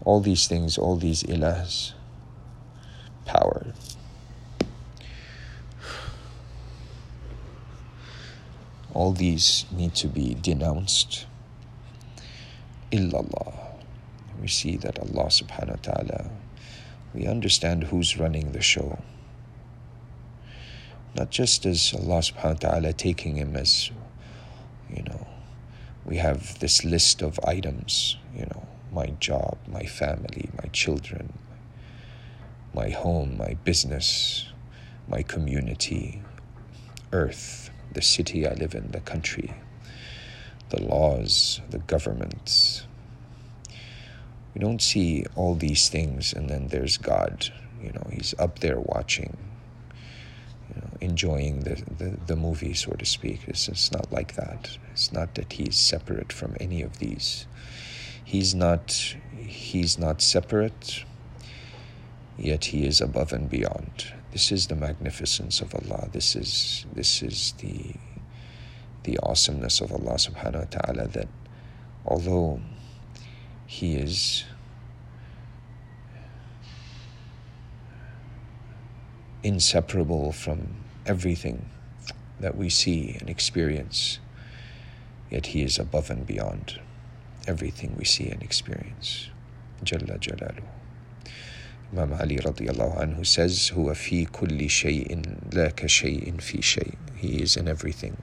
All 0.06 0.20
these 0.20 0.48
things, 0.48 0.78
all 0.78 0.98
these 0.98 1.24
ilahs, 1.24 1.94
power. 3.26 3.74
All 8.94 9.12
these 9.12 9.66
need 9.72 9.96
to 9.96 10.08
be 10.08 10.36
denounced. 10.36 11.26
Illallah. 12.92 13.54
We 14.42 14.48
see 14.48 14.78
that 14.78 15.00
Allah 15.00 15.26
subhanahu 15.26 15.70
wa 15.70 15.94
ta'ala, 15.94 16.30
we 17.14 17.28
understand 17.28 17.86
who's 17.86 18.18
running 18.18 18.52
the 18.52 18.62
show. 18.62 19.00
Not 21.16 21.30
just 21.30 21.66
as 21.66 21.94
Allah 21.94 22.20
subhanahu 22.20 22.64
wa 22.64 22.70
ta'ala 22.70 22.94
taking 22.94 23.36
him 23.36 23.56
as, 23.56 23.92
you 24.90 25.04
know, 25.04 25.28
we 26.06 26.18
have 26.18 26.60
this 26.60 26.84
list 26.84 27.22
of 27.22 27.40
items, 27.46 28.18
you 28.36 28.46
know, 28.46 28.68
my 28.92 29.08
job, 29.20 29.58
my 29.68 29.86
family, 29.86 30.50
my 30.62 30.70
children, 30.70 31.34
my 32.74 32.90
home, 32.90 33.38
my 33.38 33.56
business, 33.64 34.48
my 35.08 35.22
community, 35.22 36.22
earth, 37.12 37.70
the 37.94 38.02
city 38.02 38.48
I 38.48 38.54
live 38.54 38.74
in, 38.74 38.92
the 38.92 39.02
country, 39.02 39.54
the 40.70 40.82
laws, 40.82 41.62
the 41.70 41.80
governments. 41.80 42.88
We 44.54 44.60
don't 44.60 44.82
see 44.82 45.26
all 45.36 45.56
these 45.56 45.90
things 45.90 46.34
and 46.34 46.50
then 46.50 46.68
there's 46.68 46.98
God. 46.98 47.50
You 47.82 47.92
know, 47.92 48.08
He's 48.12 48.34
up 48.40 48.60
there 48.60 48.80
watching, 48.80 49.36
you 50.70 50.82
know, 50.82 50.90
enjoying 51.02 51.62
the, 51.62 51.82
the, 51.98 52.18
the 52.28 52.36
movie, 52.36 52.74
so 52.74 52.92
to 52.92 53.06
speak. 53.06 53.42
It's, 53.48 53.68
it's 53.68 53.92
not 53.92 54.12
like 54.12 54.36
that. 54.36 54.78
It's 54.92 55.12
not 55.12 55.36
that 55.36 55.54
He's 55.54 55.76
separate 55.78 56.32
from 56.32 56.56
any 56.60 56.82
of 56.82 57.00
these. 57.00 57.46
He's 58.24 58.56
not 58.56 59.16
He's 59.38 59.98
not 60.00 60.22
separate, 60.22 61.04
yet 62.38 62.66
He 62.66 62.86
is 62.86 63.02
above 63.02 63.34
and 63.34 63.50
beyond. 63.50 64.14
This 64.32 64.52
is 64.52 64.68
the 64.68 64.76
magnificence 64.76 65.62
of 65.62 65.76
Allah. 65.76 66.10
This 66.12 66.36
is 66.36 66.86
this 66.94 67.22
is 67.22 67.54
the 67.60 67.94
the 69.04 69.20
awesomeness 69.22 69.82
of 69.82 69.92
Allah 69.92 70.16
subhanahu 70.16 70.64
wa 70.64 70.82
ta'ala 70.82 71.08
that 71.10 71.28
although 72.06 72.62
he 73.74 73.96
is 73.96 74.44
inseparable 79.42 80.32
from 80.32 80.76
everything 81.08 81.68
that 82.40 82.56
we 82.56 82.70
see 82.70 83.18
and 83.20 83.32
experience, 83.32 84.20
yet 85.32 85.48
he 85.48 85.64
is 85.64 85.80
above 85.80 86.12
and 86.12 86.28
beyond 86.28 86.80
everything 87.48 87.96
we 87.98 88.06
see 88.06 88.30
and 88.30 88.44
experience. 88.44 89.30
Jalla 89.84 90.20
Jalalu, 90.20 90.64
Imam 91.92 92.14
Ali 92.14 92.38
radiallahu 92.38 93.02
anhu 93.02 93.26
says, 93.26 93.72
Huwa 93.74 93.98
fi 93.98 94.28
kulli 94.28 94.70
shay'in 94.70 95.52
la 95.52 95.72
ka 95.72 95.88
shay'in 95.88 96.40
fi 96.40 96.62
shay. 96.62 96.92
He 97.16 97.42
is 97.42 97.58
in 97.58 97.68
everything. 97.68 98.18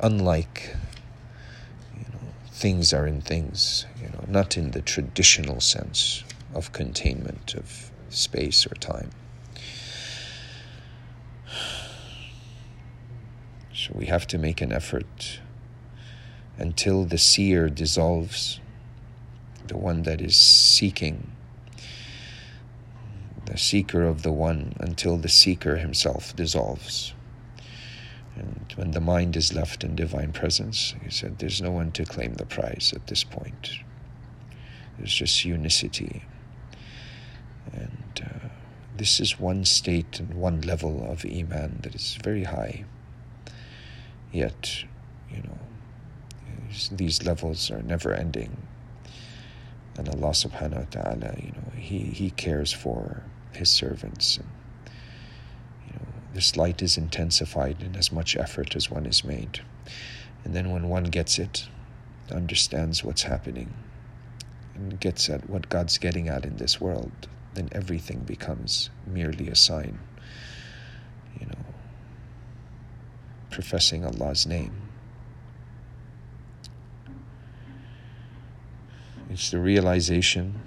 Unlike 0.00 0.74
things 2.62 2.92
are 2.92 3.08
in 3.08 3.20
things, 3.20 3.86
you 4.00 4.08
know, 4.08 4.24
not 4.28 4.56
in 4.56 4.70
the 4.70 4.80
traditional 4.80 5.60
sense 5.60 6.22
of 6.54 6.72
containment 6.72 7.56
of 7.56 7.90
space 8.08 8.64
or 8.64 8.74
time. 8.76 9.10
So 13.74 13.90
we 13.94 14.06
have 14.06 14.28
to 14.28 14.38
make 14.38 14.60
an 14.60 14.70
effort 14.70 15.40
until 16.56 17.04
the 17.04 17.18
seer 17.18 17.68
dissolves, 17.68 18.60
the 19.66 19.76
one 19.76 20.04
that 20.04 20.20
is 20.20 20.36
seeking, 20.36 21.32
the 23.46 23.58
seeker 23.58 24.04
of 24.04 24.22
the 24.22 24.30
one, 24.30 24.76
until 24.78 25.16
the 25.16 25.28
seeker 25.28 25.78
himself 25.78 26.36
dissolves. 26.36 27.12
And 28.36 28.72
when 28.76 28.92
the 28.92 29.00
mind 29.00 29.36
is 29.36 29.52
left 29.52 29.84
in 29.84 29.94
divine 29.94 30.32
presence, 30.32 30.94
he 31.04 31.10
said, 31.10 31.38
there's 31.38 31.60
no 31.60 31.70
one 31.70 31.92
to 31.92 32.04
claim 32.04 32.34
the 32.34 32.46
prize 32.46 32.92
at 32.94 33.06
this 33.06 33.24
point. 33.24 33.70
There's 34.98 35.14
just 35.14 35.44
unicity. 35.44 36.24
And 37.72 38.22
uh, 38.24 38.48
this 38.96 39.20
is 39.20 39.38
one 39.38 39.64
state 39.64 40.18
and 40.18 40.34
one 40.34 40.62
level 40.62 41.04
of 41.10 41.24
Iman 41.24 41.80
that 41.82 41.94
is 41.94 42.18
very 42.22 42.44
high. 42.44 42.84
Yet, 44.32 44.84
you 45.30 45.42
know, 45.42 45.58
these 46.92 47.24
levels 47.24 47.70
are 47.70 47.82
never 47.82 48.14
ending. 48.14 48.56
And 49.98 50.08
Allah 50.08 50.30
subhanahu 50.30 50.78
wa 50.78 51.02
ta'ala, 51.02 51.34
you 51.36 51.52
know, 51.52 51.72
He, 51.76 51.98
he 51.98 52.30
cares 52.30 52.72
for 52.72 53.22
His 53.52 53.70
servants. 53.70 54.38
And, 54.38 54.48
this 56.34 56.56
light 56.56 56.82
is 56.82 56.96
intensified 56.96 57.82
in 57.82 57.96
as 57.96 58.10
much 58.10 58.36
effort 58.36 58.74
as 58.74 58.90
one 58.90 59.06
is 59.06 59.24
made. 59.24 59.60
And 60.44 60.54
then 60.54 60.70
when 60.70 60.88
one 60.88 61.04
gets 61.04 61.38
it, 61.38 61.68
understands 62.30 63.04
what's 63.04 63.22
happening, 63.22 63.74
and 64.74 64.98
gets 64.98 65.28
at 65.28 65.48
what 65.48 65.68
God's 65.68 65.98
getting 65.98 66.28
at 66.28 66.44
in 66.44 66.56
this 66.56 66.80
world, 66.80 67.12
then 67.54 67.68
everything 67.72 68.20
becomes 68.20 68.90
merely 69.06 69.48
a 69.48 69.56
sign. 69.56 69.98
You 71.38 71.46
know, 71.46 71.64
professing 73.50 74.04
Allah's 74.04 74.46
name. 74.46 74.72
It's 79.30 79.50
the 79.50 79.58
realization 79.58 80.60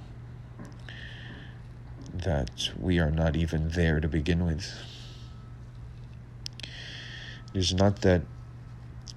that 2.13 2.71
we 2.79 2.99
are 2.99 3.11
not 3.11 3.35
even 3.35 3.69
there 3.69 3.99
to 3.99 4.07
begin 4.07 4.45
with. 4.45 4.65
It 7.55 7.59
is 7.59 7.73
not 7.73 8.01
that 8.01 8.21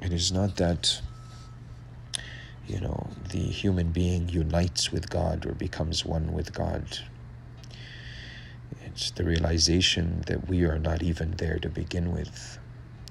it 0.01 0.13
is 0.13 0.31
not 0.31 0.59
that 0.59 1.01
you 2.69 2.79
know 2.79 3.11
the 3.31 3.41
human 3.41 3.91
being 3.91 4.29
unites 4.29 4.93
with 4.93 5.11
God 5.11 5.45
or 5.45 5.55
becomes 5.55 6.05
one 6.05 6.33
with 6.33 6.53
God. 6.53 7.01
It's 8.85 9.11
the 9.11 9.25
realization 9.25 10.23
that 10.29 10.49
we 10.49 10.63
are 10.63 10.79
not 10.79 11.03
even 11.03 11.33
there 11.33 11.59
to 11.59 11.69
begin 11.69 12.13
with, 12.13 12.61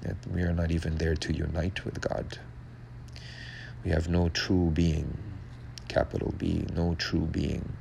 that 0.00 0.16
we 0.32 0.40
are 0.40 0.54
not 0.54 0.70
even 0.70 0.96
there 0.96 1.14
to 1.16 1.36
unite 1.36 1.84
with 1.84 2.00
God. 2.00 2.38
We 3.84 3.90
have 3.90 4.08
no 4.08 4.30
true 4.30 4.70
being, 4.72 5.18
capital 5.88 6.32
B, 6.38 6.64
no 6.74 6.94
true 6.94 7.28
being. 7.30 7.76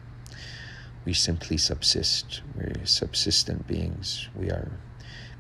We 1.06 1.14
simply 1.14 1.56
subsist. 1.56 2.42
We're 2.58 2.86
subsistent 2.86 3.68
beings. 3.68 4.28
We 4.36 4.50
are 4.50 4.70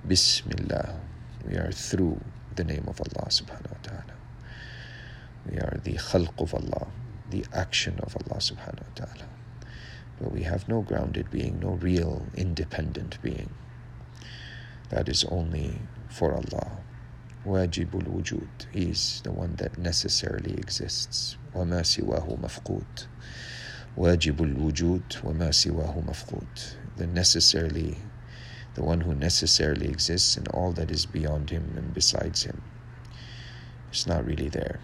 Bismillah. 0.07 1.01
We 1.48 1.56
are 1.56 1.72
through 1.72 2.20
the 2.54 2.64
name 2.64 2.84
of 2.86 3.00
Allah 3.00 3.28
subhanahu 3.28 3.70
wa 3.70 3.82
ta'ala. 3.82 4.14
We 5.50 5.56
are 5.58 5.80
the 5.82 5.94
khalq 5.94 6.40
of 6.40 6.54
Allah, 6.54 6.86
the 7.30 7.44
action 7.52 7.98
of 8.02 8.16
Allah 8.16 8.38
subhanahu 8.38 8.86
wa 8.86 8.94
ta'ala. 8.94 9.26
But 10.20 10.32
we 10.32 10.42
have 10.42 10.68
no 10.68 10.82
grounded 10.82 11.30
being, 11.30 11.58
no 11.60 11.70
real 11.70 12.26
independent 12.36 13.20
being. 13.22 13.50
That 14.90 15.08
is 15.08 15.24
only 15.24 15.78
for 16.08 16.34
Allah. 16.34 16.78
Wajibul 17.44 18.06
wujud. 18.06 18.48
He 18.70 18.90
is 18.90 19.20
the 19.24 19.32
one 19.32 19.56
that 19.56 19.78
necessarily 19.78 20.54
exists. 20.54 21.36
وما 21.54 21.82
سواه 21.82 22.38
مفقود. 22.38 23.06
Wajibul 23.96 24.54
wujud 24.54 25.02
وما 25.24 25.50
سواه 25.50 26.04
مفقود. 26.06 26.76
The 26.96 27.06
necessarily, 27.06 27.96
the 28.77 28.83
one 28.83 29.01
who 29.01 29.15
necessarily 29.15 29.87
exists 29.87 30.37
in 30.37 30.45
all 30.53 30.71
that 30.71 30.91
is 30.91 31.07
beyond 31.07 31.49
him 31.49 31.73
and 31.75 31.95
besides 31.95 32.43
him. 32.43 32.61
It's 33.89 34.05
not 34.05 34.23
really 34.23 34.49
there. 34.49 34.79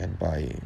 And 0.00 0.18
by 0.18 0.56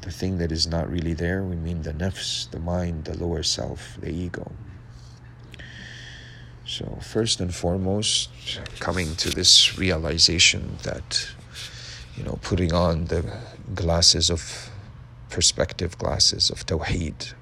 the 0.00 0.10
thing 0.10 0.38
that 0.38 0.50
is 0.50 0.66
not 0.66 0.90
really 0.90 1.14
there, 1.14 1.44
we 1.44 1.54
mean 1.54 1.82
the 1.82 1.92
nafs, 1.92 2.50
the 2.50 2.58
mind, 2.58 3.04
the 3.04 3.16
lower 3.16 3.44
self, 3.44 3.96
the 4.00 4.10
ego. 4.10 4.50
So, 6.66 6.98
first 7.00 7.38
and 7.38 7.54
foremost, 7.54 8.30
coming 8.80 9.14
to 9.14 9.30
this 9.30 9.78
realization 9.78 10.78
that, 10.82 11.28
you 12.16 12.24
know, 12.24 12.36
putting 12.42 12.72
on 12.74 13.04
the 13.04 13.22
glasses 13.76 14.28
of 14.28 14.70
perspective 15.30 15.96
glasses 15.98 16.50
of 16.50 16.66
Tawheed, 16.66 17.34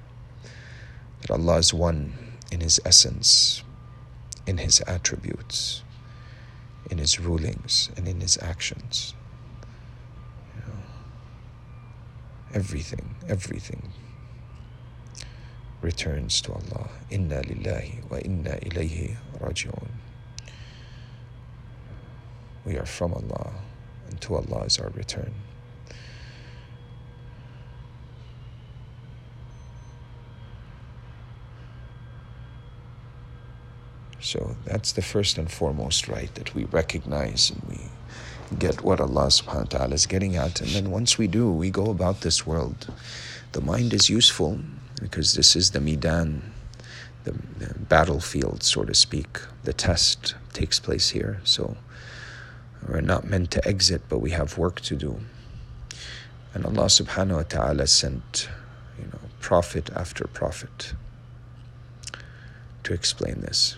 that 1.27 1.33
Allah 1.33 1.57
is 1.57 1.73
one 1.73 2.13
in 2.51 2.61
His 2.61 2.79
essence, 2.85 3.63
in 4.45 4.57
His 4.57 4.81
attributes, 4.87 5.83
in 6.89 6.97
His 6.97 7.19
rulings, 7.19 7.89
and 7.95 8.07
in 8.07 8.21
His 8.21 8.37
actions. 8.41 9.13
everything, 12.53 13.15
everything 13.27 13.91
returns 15.81 16.41
to 16.41 16.53
Allah. 16.53 16.89
Inna 17.11 17.41
lillahi 17.41 18.09
wa 18.09 18.17
inna 18.17 18.57
ilayhi 18.65 19.15
raji'un. 19.39 19.89
We 22.65 22.77
are 22.77 22.85
from 22.85 23.13
Allah, 23.13 23.51
and 24.09 24.19
to 24.21 24.35
Allah 24.35 24.63
is 24.63 24.79
our 24.79 24.89
return. 24.89 25.33
So 34.27 34.57
that's 34.65 34.91
the 34.91 35.01
first 35.01 35.37
and 35.37 35.49
foremost 35.49 36.09
right 36.09 36.33
that 36.35 36.53
we 36.53 36.65
recognize 36.65 37.49
and 37.49 37.61
we 37.69 37.79
get 38.59 38.81
what 38.81 38.99
Allah 38.99 39.27
subhanahu 39.27 39.71
wa 39.71 39.77
ta'ala 39.79 39.93
is 39.93 40.05
getting 40.05 40.35
at. 40.35 40.59
And 40.59 40.69
then 40.71 40.91
once 40.91 41.17
we 41.17 41.27
do, 41.27 41.49
we 41.49 41.69
go 41.69 41.89
about 41.89 42.19
this 42.19 42.45
world. 42.45 42.91
The 43.53 43.61
mind 43.61 43.93
is 43.93 44.09
useful 44.09 44.59
because 44.99 45.35
this 45.35 45.55
is 45.55 45.71
the 45.71 45.79
midan, 45.79 46.41
the, 47.23 47.31
the 47.57 47.73
battlefield, 47.79 48.63
so 48.63 48.83
to 48.83 48.93
speak. 48.93 49.39
The 49.63 49.71
test 49.71 50.35
takes 50.51 50.77
place 50.77 51.11
here. 51.11 51.39
So 51.45 51.77
we're 52.85 52.99
not 52.99 53.23
meant 53.23 53.49
to 53.51 53.65
exit, 53.65 54.01
but 54.09 54.19
we 54.19 54.31
have 54.31 54.57
work 54.57 54.81
to 54.81 54.97
do. 54.97 55.21
And 56.53 56.65
Allah 56.65 56.91
subhanahu 56.91 57.37
wa 57.37 57.43
ta'ala 57.43 57.87
sent, 57.87 58.49
you 58.99 59.05
know, 59.05 59.23
prophet 59.39 59.89
after 59.95 60.27
prophet 60.27 60.95
to 62.83 62.93
explain 62.93 63.39
this. 63.39 63.77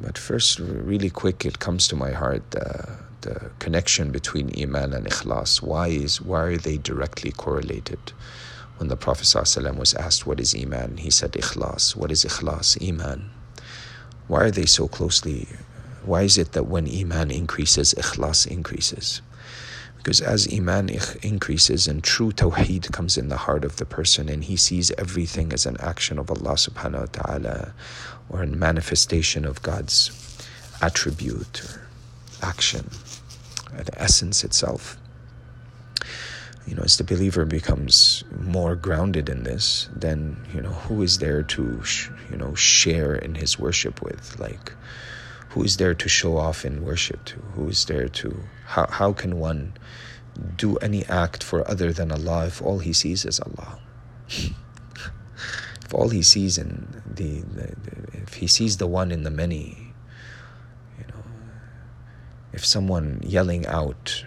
But 0.00 0.16
first, 0.16 0.58
really 0.60 1.10
quick, 1.10 1.44
it 1.44 1.58
comes 1.58 1.88
to 1.88 1.96
my 1.96 2.12
heart 2.12 2.42
uh, 2.54 2.96
the 3.22 3.50
connection 3.58 4.12
between 4.12 4.52
Iman 4.60 4.92
and 4.92 5.06
Ikhlas. 5.06 5.60
Why, 5.60 5.88
is, 5.88 6.20
why 6.20 6.42
are 6.42 6.56
they 6.56 6.76
directly 6.76 7.32
correlated? 7.32 7.98
When 8.76 8.88
the 8.88 8.96
Prophet 8.96 9.24
ﷺ 9.24 9.76
was 9.76 9.94
asked, 9.94 10.24
What 10.26 10.38
is 10.38 10.54
Iman? 10.54 10.98
he 10.98 11.10
said, 11.10 11.32
Ikhlas. 11.32 11.96
What 11.96 12.12
is 12.12 12.24
Ikhlas? 12.24 12.78
Iman. 12.86 13.30
Why 14.28 14.44
are 14.44 14.50
they 14.52 14.66
so 14.66 14.86
closely? 14.86 15.48
Why 16.04 16.22
is 16.22 16.38
it 16.38 16.52
that 16.52 16.68
when 16.68 16.88
Iman 16.88 17.32
increases, 17.32 17.92
Ikhlas 17.94 18.46
increases? 18.46 19.20
Because 20.08 20.22
as 20.22 20.48
Iman 20.50 20.88
increases 21.20 21.86
and 21.86 22.02
true 22.02 22.32
Tawheed 22.32 22.90
comes 22.92 23.18
in 23.18 23.28
the 23.28 23.36
heart 23.36 23.62
of 23.62 23.76
the 23.76 23.84
person 23.84 24.30
and 24.30 24.42
he 24.42 24.56
sees 24.56 24.90
everything 24.96 25.52
as 25.52 25.66
an 25.66 25.76
action 25.80 26.18
of 26.18 26.30
Allah 26.30 26.54
subhanahu 26.54 27.00
wa 27.00 27.06
ta'ala 27.12 27.74
or 28.30 28.42
a 28.42 28.46
manifestation 28.46 29.44
of 29.44 29.60
God's 29.60 30.10
attribute 30.80 31.62
or 31.62 31.86
action, 32.40 32.88
or 33.76 33.84
the 33.84 34.00
essence 34.00 34.44
itself. 34.44 34.96
You 36.66 36.76
know, 36.76 36.84
as 36.84 36.96
the 36.96 37.04
believer 37.04 37.44
becomes 37.44 38.24
more 38.40 38.76
grounded 38.76 39.28
in 39.28 39.42
this, 39.42 39.90
then 39.94 40.38
you 40.54 40.62
know 40.62 40.72
who 40.88 41.02
is 41.02 41.18
there 41.18 41.42
to 41.42 41.84
sh- 41.84 42.08
you 42.30 42.38
know 42.38 42.54
share 42.54 43.14
in 43.14 43.34
his 43.34 43.58
worship 43.58 44.00
with, 44.00 44.40
like 44.40 44.72
who 45.50 45.62
is 45.64 45.76
there 45.76 45.92
to 45.92 46.08
show 46.08 46.38
off 46.38 46.64
in 46.64 46.82
worship 46.82 47.26
to? 47.26 47.36
Who 47.56 47.68
is 47.68 47.84
there 47.84 48.08
to 48.08 48.40
how 48.68 48.86
how 48.86 49.12
can 49.14 49.38
one 49.40 49.72
do 50.56 50.76
any 50.76 51.04
act 51.06 51.42
for 51.42 51.68
other 51.68 51.92
than 51.92 52.12
Allah 52.12 52.46
if 52.46 52.60
all 52.60 52.78
he 52.80 52.92
sees 52.92 53.24
is 53.24 53.40
Allah? 53.40 53.78
if 54.28 55.94
all 55.94 56.10
he 56.10 56.22
sees 56.22 56.58
in 56.58 57.02
the, 57.06 57.40
the, 57.40 57.74
the, 57.84 58.22
if 58.22 58.34
he 58.34 58.46
sees 58.46 58.76
the 58.76 58.86
one 58.86 59.10
in 59.10 59.22
the 59.22 59.30
many 59.30 59.94
you 60.98 61.06
know 61.08 61.22
if 62.52 62.64
someone 62.64 63.20
yelling 63.24 63.66
out 63.66 64.22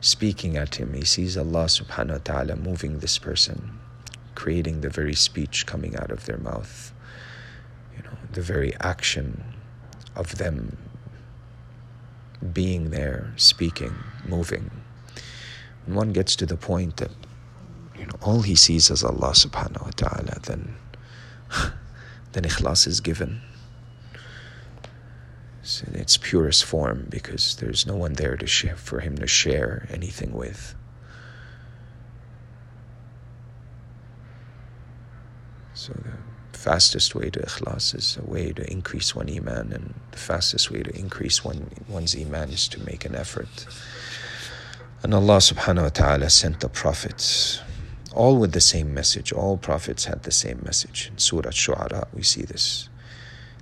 speaking 0.00 0.56
at 0.56 0.74
him 0.74 0.92
he 0.92 1.04
sees 1.04 1.36
Allah 1.36 1.66
subhanahu 1.66 2.18
wa 2.18 2.24
ta'ala 2.24 2.56
moving 2.56 2.98
this 2.98 3.16
person 3.16 3.78
creating 4.34 4.80
the 4.80 4.90
very 4.90 5.14
speech 5.14 5.66
coming 5.66 5.96
out 5.96 6.10
of 6.10 6.26
their 6.26 6.38
mouth 6.38 6.92
you 7.96 8.02
know 8.02 8.18
the 8.32 8.42
very 8.42 8.74
action 8.80 9.44
of 10.16 10.38
them 10.38 10.76
being 12.52 12.90
there 12.90 13.32
speaking 13.36 13.94
moving 14.26 14.70
when 15.86 15.96
one 15.96 16.12
gets 16.12 16.36
to 16.36 16.46
the 16.46 16.56
point 16.56 16.96
that 16.96 17.10
you 17.98 18.04
know, 18.06 18.14
all 18.20 18.42
he 18.42 18.54
sees 18.54 18.90
is 18.90 19.02
Allah 19.02 19.32
subhanahu 19.32 19.84
wa 19.84 19.90
ta'ala, 19.96 20.40
then, 20.42 20.76
then 22.32 22.44
ikhlas 22.44 22.86
is 22.86 23.00
given. 23.00 23.40
So 25.62 25.86
in 25.88 25.96
its 25.96 26.16
purest 26.16 26.64
form 26.64 27.06
because 27.08 27.56
there's 27.56 27.86
no 27.86 27.96
one 27.96 28.14
there 28.14 28.36
to 28.36 28.46
share, 28.46 28.76
for 28.76 29.00
him 29.00 29.16
to 29.18 29.26
share 29.26 29.86
anything 29.90 30.32
with. 30.32 30.74
So 35.74 35.92
the 35.92 36.12
fastest 36.56 37.14
way 37.14 37.30
to 37.30 37.40
ikhlas 37.40 37.94
is 37.94 38.18
a 38.20 38.24
way 38.24 38.52
to 38.52 38.68
increase 38.70 39.14
one 39.14 39.30
iman, 39.30 39.72
and 39.72 39.94
the 40.10 40.18
fastest 40.18 40.70
way 40.70 40.82
to 40.82 40.90
increase 40.98 41.44
one, 41.44 41.70
one's 41.88 42.16
iman 42.16 42.50
is 42.50 42.68
to 42.68 42.80
make 42.80 43.04
an 43.04 43.14
effort. 43.14 43.66
And 45.02 45.14
Allah 45.14 45.38
subhanahu 45.38 45.82
wa 45.82 45.88
ta'ala 45.90 46.30
sent 46.30 46.60
the 46.60 46.68
prophets, 46.68 47.60
all 48.14 48.36
with 48.38 48.52
the 48.52 48.60
same 48.60 48.94
message. 48.94 49.32
All 49.32 49.56
prophets 49.56 50.06
had 50.06 50.22
the 50.22 50.32
same 50.32 50.60
message. 50.64 51.10
In 51.12 51.18
Surah 51.18 51.50
Shu'ara, 51.50 52.08
we 52.14 52.22
see 52.22 52.42
this. 52.42 52.88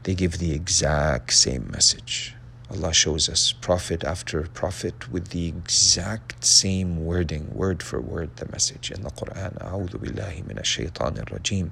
They 0.04 0.14
give 0.14 0.38
the 0.38 0.52
exact 0.52 1.33
same 1.33 1.68
message. 1.70 2.35
Allah 2.70 2.92
shows 2.94 3.28
us 3.28 3.52
prophet 3.52 4.04
after 4.04 4.42
prophet 4.54 5.11
with 5.11 5.28
the 5.28 5.48
exact 5.48 6.44
same 6.44 7.04
wording, 7.04 7.54
word 7.54 7.83
for 7.83 8.00
word, 8.00 8.37
the 8.37 8.50
message 8.50 8.90
in 8.90 9.02
the 9.02 9.11
Quran. 9.11 9.59
A'udhu 9.59 9.96
billahi 9.96 10.44
minash 10.44 10.72
shaitanir 10.78 11.26
rajim. 11.26 11.70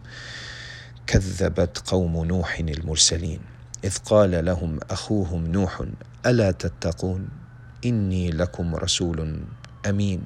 كذبت 1.06 1.78
قوم 1.78 2.24
نوح 2.24 2.58
المرسلين 2.58 3.40
إذ 3.84 3.96
قال 3.98 4.44
لهم 4.44 4.80
أخوهم 4.90 5.46
نوح 5.46 5.82
ألا 6.26 6.50
تتقون؟ 6.50 7.28
إني 7.84 8.30
لكم 8.30 8.74
رسول 8.74 9.40
أمين 9.88 10.22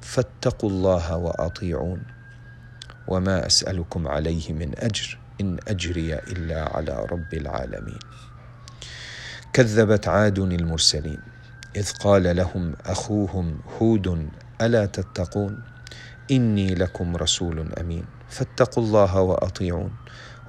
فاتقوا 0.00 0.70
الله 0.70 1.16
وأطيعون. 1.16 2.02
وما 3.08 3.46
أسألكم 3.46 4.08
عليه 4.08 4.52
من 4.52 4.72
أجر 4.78 5.18
إن 5.40 5.58
أجري 5.68 6.14
إلا 6.14 6.76
على 6.76 7.06
رب 7.10 7.34
العالمين. 7.34 7.98
كذبت 9.52 10.08
عاد 10.08 10.38
المرسلين 10.38 11.18
إذ 11.76 11.92
قال 11.92 12.36
لهم 12.36 12.74
أخوهم 12.86 13.58
هود 13.80 14.28
ألا 14.60 14.86
تتقون؟ 14.86 15.73
إني 16.30 16.74
لكم 16.74 17.16
رسول 17.16 17.72
أمين. 17.80 18.04
فاتقوا 18.28 18.84
الله 18.84 19.20
وأطيعون. 19.20 19.92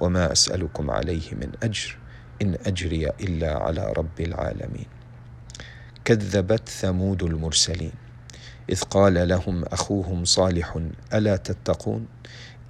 وما 0.00 0.32
أسألكم 0.32 0.90
عليه 0.90 1.34
من 1.34 1.52
أجر. 1.62 1.98
إن 2.42 2.56
أجري 2.66 3.06
إلا 3.08 3.58
على 3.58 3.92
رب 3.96 4.20
العالمين. 4.20 4.86
كذبت 6.04 6.68
ثمود 6.68 7.22
المرسلين. 7.22 7.92
إذ 8.70 8.82
قال 8.82 9.28
لهم 9.28 9.64
أخوهم 9.64 10.24
صالح 10.24 10.78
ألا 11.14 11.36
تتقون؟ 11.36 12.06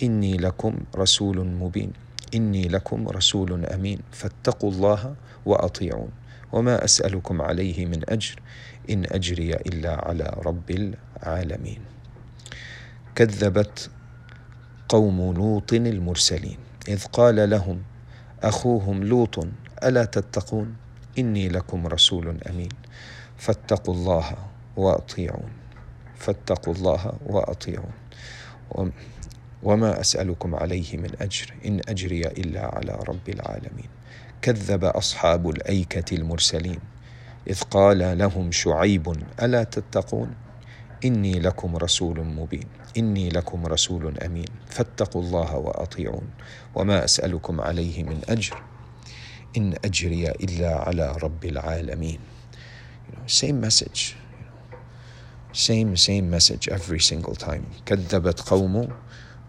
إني 0.02 0.36
لكم 0.36 0.78
رسول 0.96 1.46
مبين. 1.46 1.92
إني 2.34 2.68
لكم 2.68 3.08
رسول 3.08 3.64
أمين. 3.66 3.98
فاتقوا 4.12 4.70
الله 4.70 5.14
وأطيعون. 5.46 6.10
وما 6.52 6.84
أسألكم 6.84 7.42
عليه 7.42 7.86
من 7.86 8.00
أجر. 8.08 8.40
إن 8.90 9.04
أجري 9.04 9.54
إلا 9.54 10.08
على 10.08 10.36
رب 10.46 10.70
العالمين. 10.70 11.95
كذبت 13.16 13.90
قوم 14.88 15.32
لوط 15.32 15.72
المرسلين 15.72 16.58
إذ 16.88 17.04
قال 17.04 17.50
لهم 17.50 17.82
أخوهم 18.42 19.04
لوط 19.04 19.46
ألا 19.84 20.04
تتقون؟ 20.04 20.76
إني 21.18 21.48
لكم 21.48 21.86
رسول 21.86 22.38
أمين 22.50 22.68
فاتقوا 23.36 23.94
الله 23.94 24.36
وأطيعون 24.76 25.50
فاتقوا 26.16 26.74
الله 26.74 27.12
وأطيعون. 27.26 27.92
وما 29.62 30.00
أسألكم 30.00 30.54
عليه 30.54 30.96
من 30.96 31.10
أجر 31.20 31.54
إن 31.66 31.80
أجري 31.88 32.20
إلا 32.20 32.74
على 32.76 32.98
رب 33.08 33.28
العالمين. 33.28 33.88
كذب 34.42 34.84
أصحاب 34.84 35.50
الأيكة 35.50 36.16
المرسلين 36.16 36.80
إذ 37.48 37.60
قال 37.60 38.18
لهم 38.18 38.52
شعيب 38.52 39.16
ألا 39.42 39.64
تتقون؟ 39.64 40.34
إني 41.04 41.40
لكم 41.40 41.76
رسول 41.76 42.24
مبين. 42.24 42.66
إني 42.96 43.28
لكم 43.28 43.66
رسول 43.66 44.18
أمين. 44.18 44.48
فاتقوا 44.66 45.22
الله 45.22 45.56
وأطيعون. 45.56 46.28
وما 46.74 47.04
أسألكم 47.04 47.60
عليه 47.60 48.04
من 48.04 48.20
أجر. 48.28 48.62
إن 49.56 49.74
أجري 49.84 50.30
إلا 50.30 50.76
على 50.76 51.16
رب 51.22 51.44
العالمين. 51.44 52.18
You 53.08 53.16
know, 53.16 53.26
same 53.26 53.60
message. 53.60 54.16
Same 55.52 55.96
same 55.96 56.30
message 56.30 56.68
every 56.68 57.00
single 57.00 57.34
time. 57.34 57.64
كذبت 57.86 58.40
قوم 58.40 58.88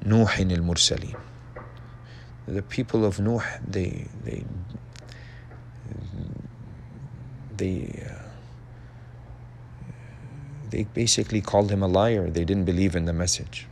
نوح 0.06 0.38
المرسلين. 0.40 1.16
The 2.48 2.62
people 2.62 3.04
of 3.04 3.20
Nuh 3.20 3.44
they 3.68 4.08
they 4.24 4.46
they 7.58 8.04
uh, 8.08 8.27
they 10.71 10.85
basically 10.85 11.41
called 11.41 11.71
him 11.71 11.83
a 11.83 11.87
liar. 11.87 12.31
They 12.31 12.45
didn't 12.45 12.65
believe 12.65 12.97
in 12.97 13.05
the 13.05 13.13
message. 13.13 13.67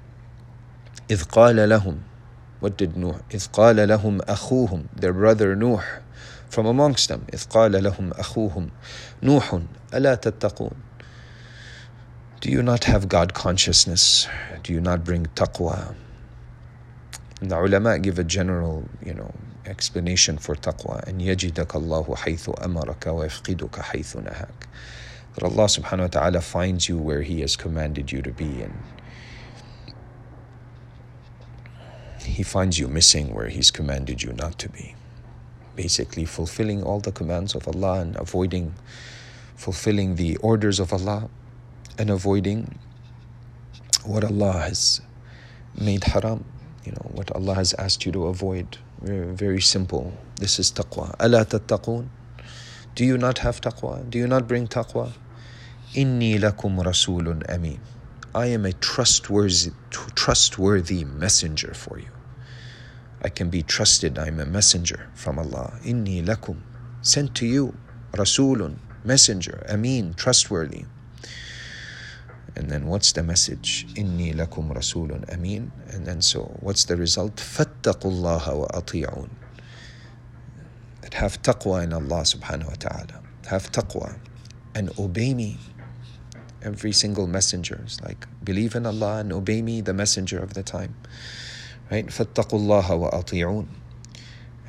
إذ 1.08 1.24
قال 1.24 1.56
لهم 1.56 1.98
What 2.60 2.76
did 2.76 2.96
Nuh? 2.96 3.20
إذ 3.30 3.46
قال 3.52 3.76
لهم 3.88 4.20
أخوهم 4.20 4.88
Their 4.94 5.12
brother 5.12 5.56
Nuh 5.56 5.82
from 6.48 6.66
amongst 6.66 7.08
them 7.08 7.26
إذ 7.32 7.48
قال 7.48 7.72
لهم 7.72 8.12
أخوهم 8.12 8.70
نوح 9.22 9.60
ألا 9.94 10.14
تتقون 10.14 10.74
Do 12.40 12.50
you 12.50 12.62
not 12.62 12.84
have 12.84 13.08
God 13.08 13.34
consciousness? 13.34 14.26
Do 14.62 14.72
you 14.72 14.80
not 14.80 15.04
bring 15.04 15.26
taqwa? 15.34 15.94
And 17.40 17.50
the 17.50 17.58
ulama 17.58 17.98
give 17.98 18.18
a 18.18 18.24
general, 18.24 18.88
you 19.04 19.12
know, 19.12 19.32
explanation 19.66 20.38
for 20.38 20.54
taqwa. 20.54 21.06
And 21.06 21.20
يجدك 21.20 21.76
الله 21.76 22.16
حيث 22.16 22.50
أمرك 22.64 23.06
ويفقدك 23.06 23.80
حيث 23.80 24.16
نهاك 24.16 24.68
that 25.35 25.43
Allah 25.43 25.65
subhanahu 25.65 26.01
wa 26.01 26.07
ta'ala 26.07 26.41
finds 26.41 26.87
you 26.87 26.97
where 26.97 27.21
He 27.21 27.41
has 27.41 27.55
commanded 27.55 28.11
you 28.11 28.21
to 28.21 28.31
be 28.31 28.61
and 28.61 28.73
He 32.23 32.41
finds 32.43 32.79
you 32.79 32.87
missing 32.87 33.33
where 33.33 33.49
He's 33.49 33.69
commanded 33.71 34.23
you 34.23 34.33
not 34.33 34.57
to 34.59 34.69
be. 34.69 34.95
Basically, 35.75 36.25
fulfilling 36.25 36.83
all 36.83 36.99
the 36.99 37.11
commands 37.11 37.53
of 37.53 37.67
Allah 37.67 37.99
and 37.99 38.15
avoiding, 38.15 38.73
fulfilling 39.55 40.15
the 40.15 40.37
orders 40.37 40.79
of 40.79 40.93
Allah 40.93 41.29
and 41.97 42.09
avoiding 42.09 42.79
what 44.05 44.23
Allah 44.23 44.53
has 44.53 45.01
made 45.77 46.05
haram, 46.05 46.45
you 46.85 46.93
know, 46.93 47.11
what 47.11 47.31
Allah 47.35 47.55
has 47.55 47.73
asked 47.73 48.05
you 48.05 48.11
to 48.13 48.27
avoid. 48.27 48.77
Very, 49.01 49.35
very 49.35 49.61
simple. 49.61 50.13
This 50.37 50.59
is 50.59 50.71
taqwa. 50.71 51.15
Allah. 51.19 52.05
Do 52.95 53.03
you 53.03 53.17
not 53.17 53.39
have 53.39 53.59
taqwa? 53.59 54.09
Do 54.09 54.17
you 54.17 54.27
not 54.27 54.47
bring 54.47 54.67
taqwa? 54.67 55.11
Inni 55.95 56.37
lakum 56.37 56.77
rasulun 56.83 57.49
amin. 57.49 57.79
I 58.33 58.47
am 58.47 58.65
a 58.65 58.73
trustworthy, 58.73 59.71
trustworthy 59.91 61.05
messenger 61.05 61.73
for 61.73 61.97
you. 61.97 62.09
I 63.23 63.29
can 63.29 63.49
be 63.49 63.63
trusted. 63.63 64.19
I'm 64.19 64.41
a 64.41 64.45
messenger 64.45 65.09
from 65.13 65.39
Allah. 65.39 65.79
Inni 65.83 66.21
lakum, 66.21 66.57
sent 67.01 67.33
to 67.35 67.45
you, 67.45 67.77
rasulun, 68.11 68.75
messenger, 69.05 69.65
amin, 69.69 70.15
trustworthy. 70.15 70.83
And 72.57 72.69
then 72.69 72.87
what's 72.87 73.13
the 73.13 73.23
message? 73.23 73.87
Inni 73.93 74.35
lakum 74.35 74.75
rasulun 74.75 75.33
amin. 75.33 75.71
And 75.91 76.05
then 76.05 76.21
so 76.21 76.57
what's 76.59 76.83
the 76.83 76.97
result? 76.97 77.37
Fattaqullaha 77.37 78.53
wa 78.53 78.67
ati'un. 78.67 79.29
Have 81.13 81.41
taqwa 81.41 81.85
in 81.85 81.93
Allah 81.93 82.23
subhanahu 82.23 82.67
wa 82.67 82.75
ta'ala. 82.77 83.23
Have 83.47 83.71
taqwa 83.71 84.19
and 84.75 84.91
obey 84.99 85.33
me 85.33 85.57
every 86.64 86.92
single 86.92 87.26
messenger. 87.26 87.80
It's 87.84 88.00
like, 88.00 88.26
believe 88.44 88.74
in 88.74 88.86
Allah 88.86 89.18
and 89.18 89.32
obey 89.32 89.62
me, 89.62 89.80
the 89.80 89.94
messenger 89.94 90.38
of 90.38 90.54
the 90.54 90.62
time. 90.62 90.94
Right? 91.90 92.06
فَاتَّقُوا 92.06 92.60
اللَّهَ 92.60 93.10
وَأَطِيعُونَ 93.10 93.66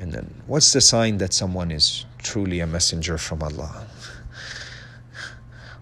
And 0.00 0.12
then, 0.12 0.42
what's 0.46 0.72
the 0.72 0.80
sign 0.80 1.18
that 1.18 1.32
someone 1.32 1.70
is 1.70 2.06
truly 2.18 2.60
a 2.60 2.66
messenger 2.66 3.18
from 3.18 3.42
Allah? 3.42 3.86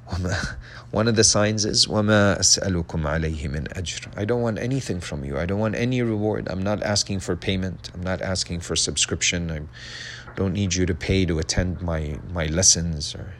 One 0.90 1.07
of 1.07 1.14
the 1.14 1.23
signs 1.23 1.64
is 1.64 1.87
وَمَا 1.87 2.38
أَسْأَلُكُمْ 2.38 2.85
عَلَيْهِ 2.85 3.49
مِنْ 3.49 3.69
أَجْرٍ 3.75 4.12
I 4.16 4.25
don't 4.25 4.43
want 4.43 4.59
anything 4.59 5.01
from 5.01 5.25
you. 5.25 5.38
I 5.38 5.47
don't 5.47 5.61
want 5.61 5.77
any 5.77 6.03
reward. 6.03 6.49
I'm 6.51 6.62
not 6.62 6.83
asking 6.83 7.21
for 7.21 7.37
payment. 7.37 7.90
I'm 7.95 8.03
not 8.03 8.21
asking 8.21 8.61
for 8.61 8.75
subscription. 8.75 9.51
I 9.53 9.61
don't 10.35 10.53
need 10.53 10.75
you 10.75 10.87
to 10.87 10.95
pay 10.95 11.25
to 11.27 11.38
attend 11.38 11.81
my, 11.81 12.19
my 12.33 12.47
lessons 12.47 13.14
or 13.14 13.35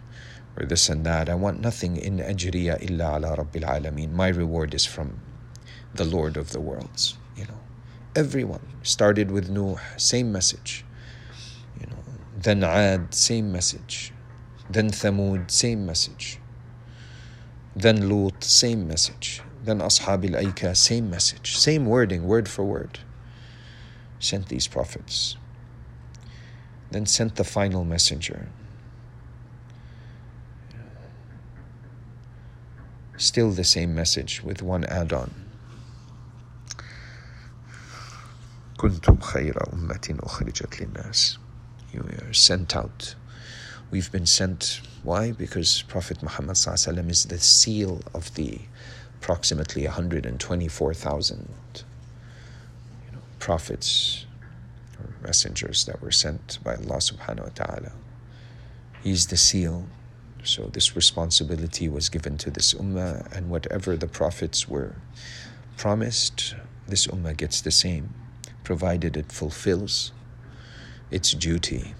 or 0.58 0.65
this 0.65 0.89
and 0.89 1.06
that. 1.06 1.30
I 1.30 1.36
want 1.36 1.60
nothing 1.62 1.98
in 1.98 2.18
ajriya 2.18 2.82
illa 2.82 3.18
ala 3.18 3.38
rabbil 3.38 3.63
alameen. 3.63 4.12
My 4.12 4.30
reward 4.30 4.74
is 4.74 4.86
from 4.86 5.20
the 5.94 6.06
Lord 6.06 6.38
of 6.38 6.52
the 6.52 6.62
worlds. 6.62 7.18
You 7.36 7.46
know, 7.46 7.60
everyone 8.15 8.65
started 8.84 9.32
with 9.32 9.50
Nuh, 9.50 9.78
same 9.98 10.32
message. 10.32 10.86
You 11.80 11.88
know, 11.88 11.98
then 12.38 12.63
Ad, 12.63 13.13
same 13.13 13.52
message. 13.52 14.13
Then 14.70 14.89
Thamud, 14.89 15.52
same 15.52 15.86
message. 15.86 16.39
Then 17.76 18.10
Lut, 18.10 18.44
same 18.44 18.88
message. 18.88 19.41
Then 19.63 19.80
Ashab 19.80 20.24
al 20.34 20.76
same 20.76 21.10
message, 21.10 21.58
same 21.58 21.86
wording, 21.88 22.26
word 22.26 22.48
for 22.48 22.63
word. 22.63 23.00
Sent 24.20 24.48
these 24.48 24.68
prophets. 24.68 25.36
Then 26.91 27.06
sent 27.06 27.36
the 27.36 27.44
final 27.44 27.84
messenger. 27.84 28.50
Still 33.16 33.50
the 33.50 33.64
same 33.64 33.94
message 33.94 34.42
with 34.42 34.62
one 34.62 34.85
add 34.85 35.12
on. 35.12 35.31
كنتم 38.79 39.20
خير 39.20 39.72
أمة 39.72 40.18
أخرجت 40.20 40.81
للناس. 40.81 41.38
You 41.92 42.00
are 42.00 42.33
sent 42.33 42.76
out 42.76 43.14
We've 43.90 44.11
been 44.12 44.26
sent. 44.26 44.81
Why? 45.03 45.33
Because 45.33 45.83
Prophet 45.83 46.22
Muhammad 46.22 46.57
is 46.57 47.24
the 47.24 47.38
seal 47.38 48.00
of 48.14 48.33
the 48.35 48.61
approximately 49.20 49.85
124,000 49.85 51.48
you 51.74 53.12
know, 53.12 53.18
prophets 53.38 54.26
or 54.98 55.12
messengers 55.22 55.85
that 55.87 56.00
were 56.00 56.12
sent 56.12 56.59
by 56.62 56.74
Allah 56.76 56.98
subhanahu 56.98 57.42
wa 57.42 57.64
ta'ala. 57.64 57.92
He's 59.03 59.26
the 59.26 59.37
seal. 59.37 59.87
so 60.45 60.67
this 60.67 60.95
responsibility 60.95 61.89
was 61.89 62.10
given 62.10 62.38
to 62.38 62.51
this 62.51 62.75
ummah, 62.75 63.36
and 63.36 63.49
whatever 63.49 63.97
the 63.97 64.08
prophets 64.08 64.69
were 64.69 64.95
promised, 65.75 66.53
this 66.88 67.08
ummah 67.08 67.36
gets 67.36 67.62
the 67.62 67.71
same, 67.71 68.13
provided 68.63 69.17
it 69.17 69.31
fulfills 69.31 70.12
its 71.10 71.31
duty 71.31 71.95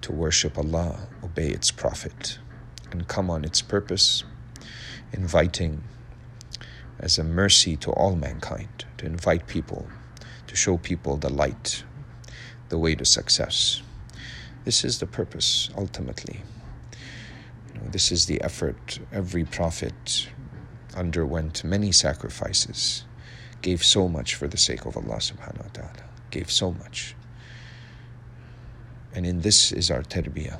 to 0.00 0.12
worship 0.12 0.56
Allah, 0.56 1.08
obey 1.22 1.50
its 1.50 1.70
Prophet, 1.70 2.38
and 2.90 3.06
come 3.06 3.28
on 3.28 3.44
its 3.44 3.60
purpose, 3.60 4.24
inviting 5.12 5.84
as 6.98 7.18
a 7.18 7.24
mercy 7.24 7.76
to 7.76 7.90
all 7.90 8.16
mankind, 8.16 8.86
to 8.96 9.04
invite 9.04 9.46
people, 9.46 9.86
to 10.46 10.56
show 10.56 10.78
people 10.78 11.18
the 11.18 11.28
light, 11.30 11.84
the 12.70 12.78
way 12.78 12.94
to 12.94 13.04
success. 13.04 13.82
This 14.64 14.86
is 14.86 15.00
the 15.00 15.06
purpose 15.06 15.68
ultimately. 15.76 16.40
This 17.86 18.12
is 18.12 18.26
the 18.26 18.40
effort. 18.42 18.98
Every 19.12 19.44
prophet 19.44 20.28
underwent 20.94 21.64
many 21.64 21.92
sacrifices, 21.92 23.04
gave 23.62 23.84
so 23.84 24.08
much 24.08 24.34
for 24.34 24.48
the 24.48 24.56
sake 24.56 24.86
of 24.86 24.96
Allah 24.96 25.16
subhanahu 25.16 25.64
wa 25.64 25.70
ta'ala, 25.72 26.04
gave 26.30 26.50
so 26.50 26.72
much. 26.72 27.14
And 29.14 29.26
in 29.26 29.40
this 29.40 29.72
is 29.72 29.90
our 29.90 30.02
tarbiyah. 30.02 30.58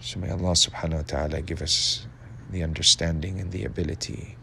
So 0.00 0.20
may 0.20 0.30
Allah 0.30 0.52
subhanahu 0.52 0.96
wa 0.96 1.02
ta'ala 1.06 1.42
give 1.42 1.62
us 1.62 2.06
the 2.50 2.62
understanding 2.62 3.40
and 3.40 3.52
the 3.52 3.64
ability 3.64 4.36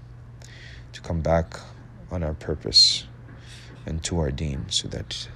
to 0.94 1.02
come 1.02 1.22
back 1.22 1.60
on 2.12 2.24
our 2.24 2.34
purpose 2.34 3.06
and 3.86 4.04
to 4.04 4.20
our 4.20 4.32
deen 4.32 4.66
so 4.70 4.88
that 4.88 5.28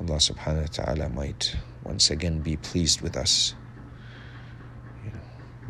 Allah 0.00 0.16
subhanahu 0.16 0.62
wa 0.62 0.84
ta'ala 0.84 1.08
might 1.10 1.56
once 1.84 2.10
again 2.10 2.40
be 2.40 2.56
pleased 2.56 3.00
with 3.00 3.16
us. 3.16 3.54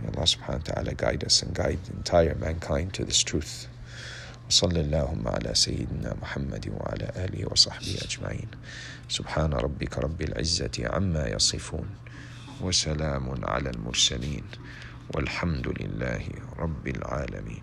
May 0.03 0.09
Allah 0.11 0.27
subhanahu 0.27 0.67
wa 0.67 0.75
ta'ala 0.75 0.95
guide 0.95 1.23
us 1.25 1.43
and 1.43 1.55
guide 1.55 1.79
entire 1.95 2.35
mankind 2.35 2.93
to 2.95 3.05
this 3.05 3.23
truth. 3.23 3.69
وصلى 4.51 4.81
اللهم 4.81 5.29
على 5.29 5.55
سيدنا 5.55 6.15
محمد 6.23 6.69
وعلى 6.69 7.13
آله 7.17 7.53
وصحبه 7.53 7.99
أجمعين 8.05 8.49
سبحان 9.09 9.53
ربك 9.53 9.99
رب 9.99 10.23
العزة 10.23 10.77
عما 10.93 11.29
يصفون 11.29 11.89
وسلام 12.61 13.45
على 13.45 13.71
المرسلين 13.71 14.45
والحمد 15.15 15.69
لله 15.81 16.25
رب 16.59 16.89
العالمين 16.89 17.63